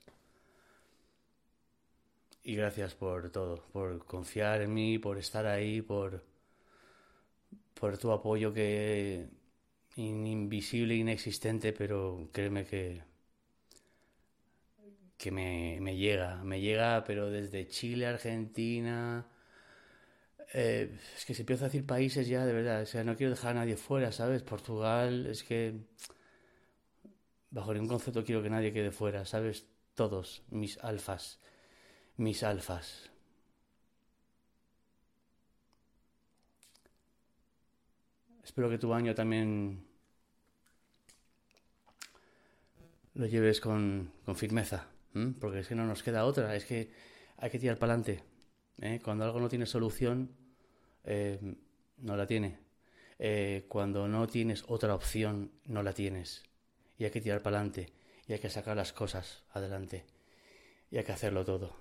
y 2.44 2.56
gracias 2.56 2.94
por 2.96 3.32
todo, 3.32 3.64
por 3.74 4.06
confiar 4.06 4.62
en 4.62 4.74
mí, 4.74 5.00
por 5.00 5.18
estar 5.18 5.46
ahí, 5.48 5.82
por, 5.82 6.24
por 7.80 7.98
tu 7.98 8.12
apoyo 8.12 8.54
que 8.54 9.28
invisible, 9.98 10.96
inexistente, 10.96 11.74
pero 11.74 12.30
créeme 12.34 12.66
que, 12.66 13.04
que 15.18 15.32
me, 15.32 15.78
me 15.82 15.96
llega, 15.96 16.44
me 16.44 16.60
llega, 16.62 17.04
pero 17.06 17.30
desde 17.30 17.68
Chile, 17.68 18.08
Argentina, 18.08 19.26
Eh, 20.54 20.98
es 21.18 21.26
que 21.26 21.34
si 21.34 21.42
empiezo 21.44 21.64
a 21.66 21.68
decir 21.70 21.86
países 21.86 22.28
ya, 22.28 22.46
de 22.46 22.54
verdad, 22.54 22.82
o 22.82 22.86
sea, 22.86 23.04
no 23.04 23.16
quiero 23.16 23.32
dejar 23.32 23.52
a 23.52 23.60
nadie 23.62 23.78
fuera, 23.78 24.12
¿sabes? 24.12 24.44
Portugal, 24.44 25.28
es 25.28 25.44
que 25.44 25.76
bajo 27.50 27.74
ningún 27.74 27.90
concepto 27.90 28.24
quiero 28.24 28.42
que 28.44 28.50
nadie 28.50 28.74
quede 28.74 28.92
fuera, 28.92 29.26
¿sabes? 29.26 29.68
Todos, 29.94 30.44
mis 30.50 30.78
alfas, 30.80 31.40
mis 32.18 32.44
alfas. 32.44 33.12
Espero 38.44 38.70
que 38.70 38.78
tu 38.78 38.94
año 38.94 39.16
también 39.16 39.86
lo 43.14 43.26
lleves 43.26 43.62
con, 43.62 44.12
firmeza, 44.36 44.88
porque 45.40 45.60
es 45.60 45.68
que 45.68 45.76
no 45.76 45.86
nos 45.86 46.04
queda 46.04 46.26
otra, 46.26 46.56
es 46.56 46.66
que 46.66 46.92
hay 47.38 47.50
que 47.50 47.60
tirar 47.60 47.78
para 47.78 47.94
adelante. 47.94 48.24
¿eh? 48.82 49.00
Cuando 49.04 49.26
algo 49.26 49.40
no 49.40 49.50
tiene 49.50 49.66
solución, 49.66 50.36
eh, 51.04 51.40
no 51.98 52.16
la 52.16 52.26
tiene. 52.28 52.60
Eh, 53.20 53.66
cuando 53.68 54.08
no 54.08 54.28
tienes 54.28 54.64
otra 54.68 54.96
opción, 54.96 55.52
no 55.66 55.84
la 55.84 55.94
tienes. 55.94 56.44
Y 56.98 57.06
hay 57.06 57.12
que 57.12 57.22
tirar 57.22 57.42
para 57.42 57.58
adelante, 57.58 57.94
y 58.28 58.34
hay 58.34 58.40
que 58.40 58.50
sacar 58.50 58.76
las 58.76 58.94
cosas 58.94 59.44
adelante, 59.54 60.06
y 60.90 60.98
hay 60.98 61.04
que 61.04 61.12
hacerlo 61.12 61.46
todo. 61.46 61.81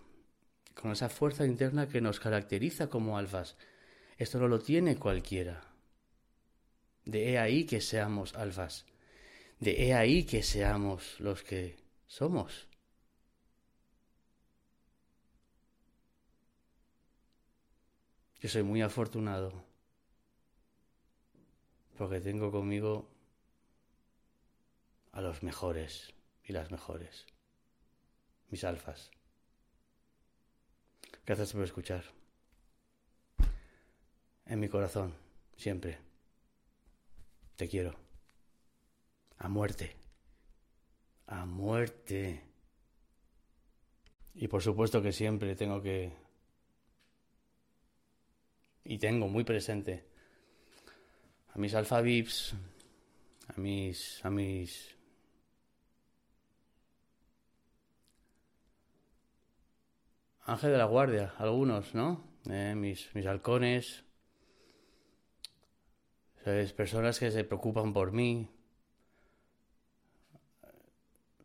Con 0.75 0.93
esa 0.93 1.09
fuerza 1.09 1.45
interna 1.45 1.89
que 1.89 2.01
nos 2.01 2.21
caracteriza 2.21 2.89
como 2.89 3.19
alfas. 3.19 3.57
Esto 4.17 4.39
no 4.39 4.49
lo 4.49 4.61
tiene 4.61 4.97
cualquiera. 4.97 5.63
De 7.05 7.31
he 7.31 7.39
ahí 7.39 7.65
que 7.65 7.81
seamos 7.81 8.35
alfas. 8.35 8.87
De 9.59 9.87
he 9.87 9.95
ahí 9.95 10.25
que 10.25 10.43
seamos 10.43 11.19
los 11.21 11.43
que 11.43 11.77
somos. 12.07 12.69
Yo 18.41 18.49
soy 18.49 18.63
muy 18.63 18.81
afortunado 18.81 19.71
porque 21.99 22.23
tengo 22.23 22.51
conmigo 22.51 23.11
a 25.13 25.21
los 25.21 25.43
mejores 25.43 26.15
y 26.43 26.55
las 26.55 26.71
mejores, 26.71 27.27
mis 28.49 28.65
alfas. 28.65 29.11
Gracias 31.27 31.53
por 31.53 31.63
escuchar. 31.63 32.05
En 34.47 34.59
mi 34.59 34.69
corazón, 34.69 35.15
siempre. 35.57 35.99
Te 37.57 37.69
quiero. 37.69 37.95
A 39.39 39.49
muerte. 39.49 39.97
A 41.27 41.47
muerte. 41.47 42.43
Y 44.35 44.49
por 44.49 44.63
supuesto 44.63 45.03
que 45.03 45.13
siempre 45.13 45.55
tengo 45.55 45.81
que 45.83 46.13
y 48.85 48.99
tengo 48.99 49.29
muy 49.29 49.45
presente 49.45 50.05
a 51.55 51.59
mis 51.59 51.75
alfa 51.75 52.01
vips, 52.01 52.55
a 53.49 53.61
mis, 53.61 54.25
a 54.25 54.31
mis 54.31 54.97
ángel 60.51 60.73
de 60.73 60.79
la 60.79 60.85
guardia, 60.85 61.33
algunos, 61.39 61.95
¿no? 61.95 62.25
Eh, 62.51 62.75
mis, 62.77 63.15
mis 63.15 63.25
halcones, 63.25 64.05
¿sabes? 66.45 66.73
personas 66.73 67.21
que 67.21 67.31
se 67.31 67.45
preocupan 67.45 67.93
por 67.93 68.11
mí, 68.11 68.51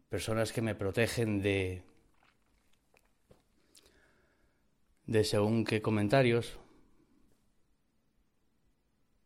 personas 0.09 0.51
que 0.51 0.63
me 0.63 0.73
protegen 0.73 1.41
de 1.43 1.83
de 5.05 5.23
según 5.23 5.65
qué 5.65 5.83
comentarios 5.83 6.57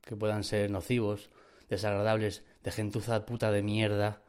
que 0.02 0.18
puedan 0.18 0.44
ser 0.44 0.70
nocivos, 0.72 1.30
desagradables, 1.70 2.44
de 2.64 2.72
gentuza 2.72 3.26
puta 3.26 3.50
de 3.50 3.64
mierda, 3.64 4.24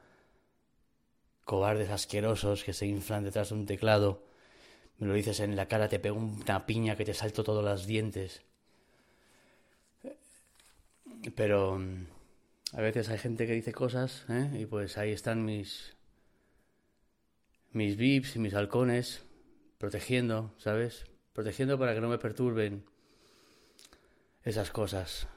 cobardes 1.44 1.90
asquerosos 1.90 2.62
que 2.62 2.72
se 2.72 2.86
inflan 2.86 3.24
detrás 3.24 3.48
de 3.48 3.56
un 3.56 3.66
teclado, 3.66 4.29
me 5.00 5.06
lo 5.06 5.14
dices 5.14 5.40
en 5.40 5.56
la 5.56 5.66
cara, 5.66 5.88
te 5.88 5.98
pego 5.98 6.18
una 6.18 6.66
piña 6.66 6.94
que 6.94 7.04
te 7.04 7.14
salto 7.14 7.42
todos 7.42 7.64
los 7.64 7.86
dientes. 7.86 8.42
Pero 11.34 11.78
mm, 11.78 12.06
a 12.74 12.80
veces 12.80 13.08
hay 13.08 13.18
gente 13.18 13.46
que 13.46 13.54
dice 13.54 13.72
cosas, 13.72 14.24
¿eh? 14.28 14.50
y 14.60 14.66
pues 14.66 14.98
ahí 14.98 15.10
están 15.10 15.44
mis 15.44 15.96
mis 17.72 17.96
vips 17.96 18.36
y 18.36 18.38
mis 18.40 18.54
halcones 18.54 19.22
protegiendo, 19.78 20.52
¿sabes? 20.58 21.06
Protegiendo 21.32 21.78
para 21.78 21.94
que 21.94 22.00
no 22.00 22.08
me 22.08 22.18
perturben 22.18 22.84
esas 24.44 24.70
cosas. 24.70 25.28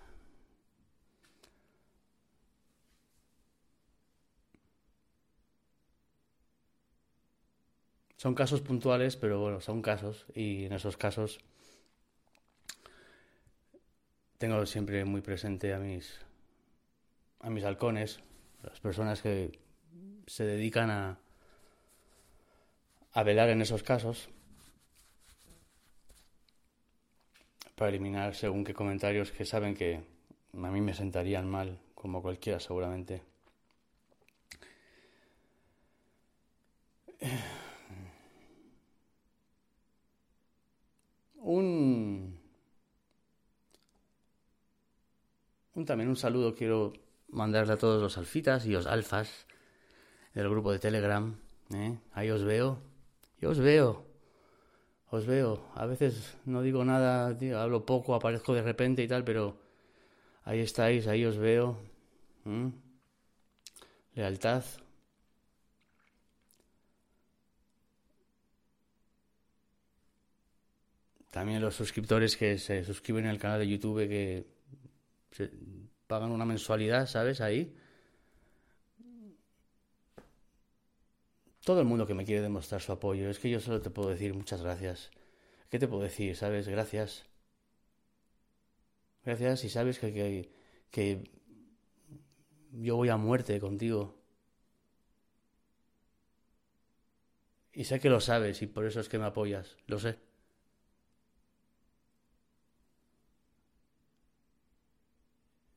Son 8.24 8.36
casos 8.36 8.62
puntuales, 8.62 9.18
pero 9.18 9.42
bueno, 9.42 9.60
son 9.60 9.82
casos 9.82 10.26
y 10.34 10.64
en 10.64 10.72
esos 10.72 10.96
casos 10.96 11.40
tengo 14.38 14.66
siempre 14.66 15.04
muy 15.04 15.20
presente 15.20 15.74
a 15.74 15.78
mis 15.78 16.22
a 17.42 17.50
mis 17.50 17.66
halcones, 17.66 18.22
las 18.62 18.80
personas 18.80 19.22
que 19.22 19.60
se 20.26 20.46
dedican 20.46 20.90
a 20.90 21.20
a 23.12 23.24
velar 23.24 23.50
en 23.50 23.62
esos 23.62 23.84
casos 23.84 24.30
para 27.76 27.90
eliminar 27.90 28.36
según 28.36 28.64
qué 28.64 28.74
comentarios 28.74 29.34
que 29.34 29.44
saben 29.44 29.76
que 29.76 30.02
a 30.54 30.72
mí 30.72 30.80
me 30.80 30.94
sentarían 30.94 31.50
mal, 31.50 31.78
como 31.94 32.22
cualquiera 32.22 32.62
seguramente. 32.62 33.22
Un, 41.44 42.40
un 45.76 45.86
también 45.86 46.10
un 46.10 46.16
saludo 46.16 46.56
quiero 46.56 46.94
mandarle 47.30 47.74
a 47.74 47.78
todos 47.78 48.02
los 48.02 48.18
alfitas 48.18 48.66
y 48.66 48.72
los 48.72 48.88
alfas 48.88 49.46
del 50.34 50.50
grupo 50.50 50.72
de 50.72 50.80
Telegram. 50.80 51.36
¿eh? 51.74 51.98
Ahí 52.14 52.30
os 52.32 52.44
veo. 52.44 52.80
Yo 53.40 53.50
os 53.52 53.60
veo. 53.60 54.06
Os 55.10 55.26
veo. 55.26 55.66
A 55.76 55.86
veces 55.86 56.38
no 56.46 56.62
digo 56.62 56.84
nada, 56.86 57.38
hablo 57.62 57.86
poco, 57.86 58.16
aparezco 58.16 58.54
de 58.54 58.64
repente 58.64 59.04
y 59.04 59.08
tal, 59.08 59.24
pero 59.24 59.58
ahí 60.44 60.60
estáis, 60.60 61.08
ahí 61.08 61.26
os 61.26 61.38
veo. 61.38 61.78
Lealtad. 64.16 64.64
También 71.34 71.64
los 71.64 71.76
suscriptores 71.76 72.38
que 72.38 72.60
se 72.60 72.84
suscriben 72.84 73.26
al 73.26 73.40
canal 73.40 73.60
de 73.60 73.68
YouTube 73.68 74.08
que 74.08 74.46
pagan 76.06 76.30
una 76.30 76.46
mensualidad, 76.46 77.08
¿sabes? 77.08 77.42
Ahí. 77.42 77.76
Todo 81.66 81.80
el 81.80 81.88
mundo 81.88 82.06
que 82.06 82.14
me 82.14 82.24
quiere 82.24 82.44
demostrar 82.44 82.82
su 82.82 82.92
apoyo. 82.92 83.32
Es 83.32 83.40
que 83.40 83.50
yo 83.50 83.60
solo 83.60 83.82
te 83.82 83.90
puedo 83.90 84.10
decir 84.10 84.36
muchas 84.36 84.62
gracias. 84.62 85.10
¿Qué 85.72 85.80
te 85.80 85.88
puedo 85.88 86.04
decir? 86.04 86.36
¿Sabes? 86.36 86.68
Gracias. 86.68 87.26
Gracias 89.26 89.64
y 89.64 89.70
sabes 89.70 89.98
que, 89.98 90.14
que, 90.14 90.52
que 90.92 91.32
yo 92.74 92.96
voy 92.96 93.10
a 93.10 93.18
muerte 93.18 93.60
contigo. 93.60 94.22
Y 97.74 97.86
sé 97.86 98.00
que 98.00 98.12
lo 98.12 98.20
sabes 98.20 98.62
y 98.62 98.68
por 98.68 98.86
eso 98.86 99.00
es 99.00 99.10
que 99.10 99.18
me 99.18 99.26
apoyas. 99.26 99.78
Lo 99.88 99.98
sé. 99.98 100.20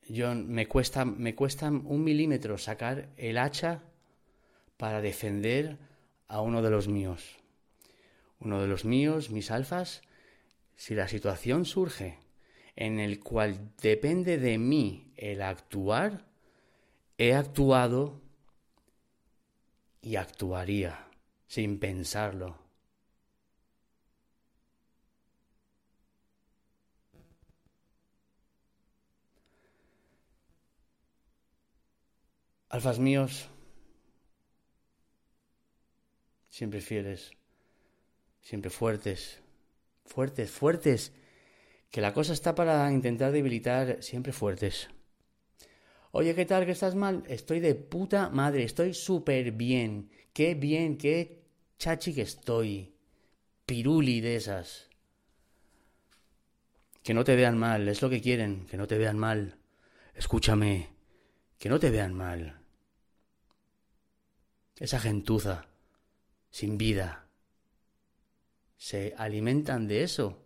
Yo 0.08 0.34
me 0.34 0.68
cuesta, 0.68 1.04
me 1.04 1.34
cuesta 1.34 1.68
un 1.68 2.04
milímetro 2.04 2.58
sacar 2.58 3.08
el 3.16 3.38
hacha 3.38 3.82
para 4.76 5.00
defender 5.00 5.78
a 6.28 6.40
uno 6.40 6.62
de 6.62 6.70
los 6.70 6.88
míos. 6.88 7.38
Uno 8.38 8.60
de 8.60 8.68
los 8.68 8.84
míos, 8.84 9.30
mis 9.30 9.50
alfas, 9.50 10.02
si 10.76 10.94
la 10.94 11.08
situación 11.08 11.64
surge 11.64 12.18
en 12.76 13.00
el 13.00 13.20
cual 13.20 13.72
depende 13.80 14.38
de 14.38 14.58
mí 14.58 15.10
el 15.16 15.42
actuar, 15.42 16.26
he 17.18 17.34
actuado 17.34 18.20
y 20.02 20.16
actuaría 20.16 21.08
sin 21.46 21.78
pensarlo. 21.78 22.65
Alfas 32.68 32.98
míos, 32.98 33.48
siempre 36.48 36.80
fieles, 36.80 37.30
siempre 38.42 38.70
fuertes, 38.70 39.40
fuertes, 40.04 40.50
fuertes, 40.50 41.12
que 41.92 42.00
la 42.00 42.12
cosa 42.12 42.32
está 42.32 42.56
para 42.56 42.90
intentar 42.90 43.30
debilitar 43.30 44.02
siempre 44.02 44.32
fuertes. 44.32 44.88
Oye, 46.10 46.34
¿qué 46.34 46.44
tal? 46.44 46.66
¿Que 46.66 46.72
estás 46.72 46.96
mal? 46.96 47.22
Estoy 47.28 47.60
de 47.60 47.76
puta 47.76 48.30
madre, 48.30 48.64
estoy 48.64 48.94
súper 48.94 49.52
bien. 49.52 50.10
Qué 50.32 50.54
bien, 50.54 50.98
qué 50.98 51.44
chachi 51.78 52.14
que 52.14 52.22
estoy. 52.22 52.94
Piruli 53.64 54.20
de 54.20 54.36
esas. 54.36 54.88
Que 57.04 57.14
no 57.14 57.22
te 57.22 57.36
vean 57.36 57.58
mal, 57.58 57.86
es 57.88 58.02
lo 58.02 58.10
que 58.10 58.20
quieren, 58.20 58.66
que 58.66 58.76
no 58.76 58.88
te 58.88 58.98
vean 58.98 59.18
mal. 59.18 59.58
Escúchame, 60.14 60.95
que 61.58 61.68
no 61.68 61.78
te 61.78 61.90
vean 61.90 62.14
mal. 62.14 62.60
Esa 64.76 65.00
gentuza, 65.00 65.66
sin 66.50 66.76
vida, 66.76 67.26
se 68.76 69.14
alimentan 69.16 69.88
de 69.88 70.02
eso. 70.02 70.42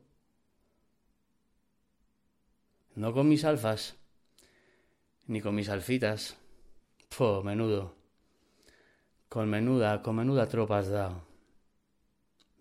No 2.95 3.13
con 3.13 3.29
mis 3.29 3.45
alfas, 3.45 3.97
ni 5.27 5.41
con 5.41 5.55
mis 5.55 5.69
alfitas. 5.69 6.37
Po, 7.17 7.43
menudo. 7.43 7.97
Con 9.29 9.49
menuda, 9.49 10.03
con 10.03 10.17
menuda 10.17 10.49
tropa 10.49 10.79
has 10.79 10.89
dado. 10.89 11.25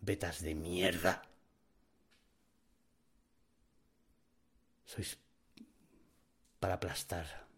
Betas 0.02 0.42
de 0.42 0.56
mierda. 0.56 1.22
Sois 4.86 5.18
para 6.60 6.76
aplastar. 6.76 7.49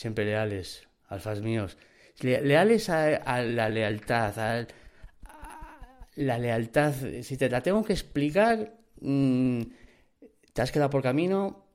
Siempre 0.00 0.24
leales, 0.24 0.88
alfas 1.08 1.42
míos. 1.42 1.76
leales 2.20 2.88
a, 2.88 3.42
la 3.42 3.68
lealtad, 3.68 4.32
a, 4.38 4.66
la 6.14 6.38
lealtad. 6.38 6.94
Si 7.20 7.36
te 7.36 7.50
la 7.50 7.60
tengo 7.60 7.84
que 7.84 7.92
explicar, 7.92 8.78
mm, 9.02 9.60
te 10.54 10.62
has 10.62 10.72
quedado 10.72 10.88
por 10.88 11.02
camino, 11.02 11.66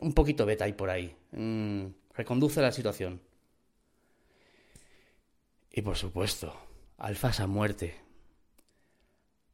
un 0.00 0.12
poquito 0.12 0.44
beta 0.44 0.64
ahí 0.64 0.72
por 0.72 0.90
ahí. 0.90 1.14
Mm, 1.30 1.86
reconduce 2.14 2.60
la 2.60 2.72
situación. 2.72 3.20
Y 5.70 5.80
por 5.82 5.96
supuesto, 5.96 6.52
alfas 6.96 7.38
a 7.38 7.46
muerte. 7.46 7.94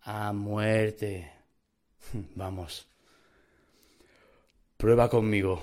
A 0.01 0.33
muerte. 0.33 1.31
Vamos. 2.37 2.89
Prueba 4.79 5.11
conmigo. 5.11 5.63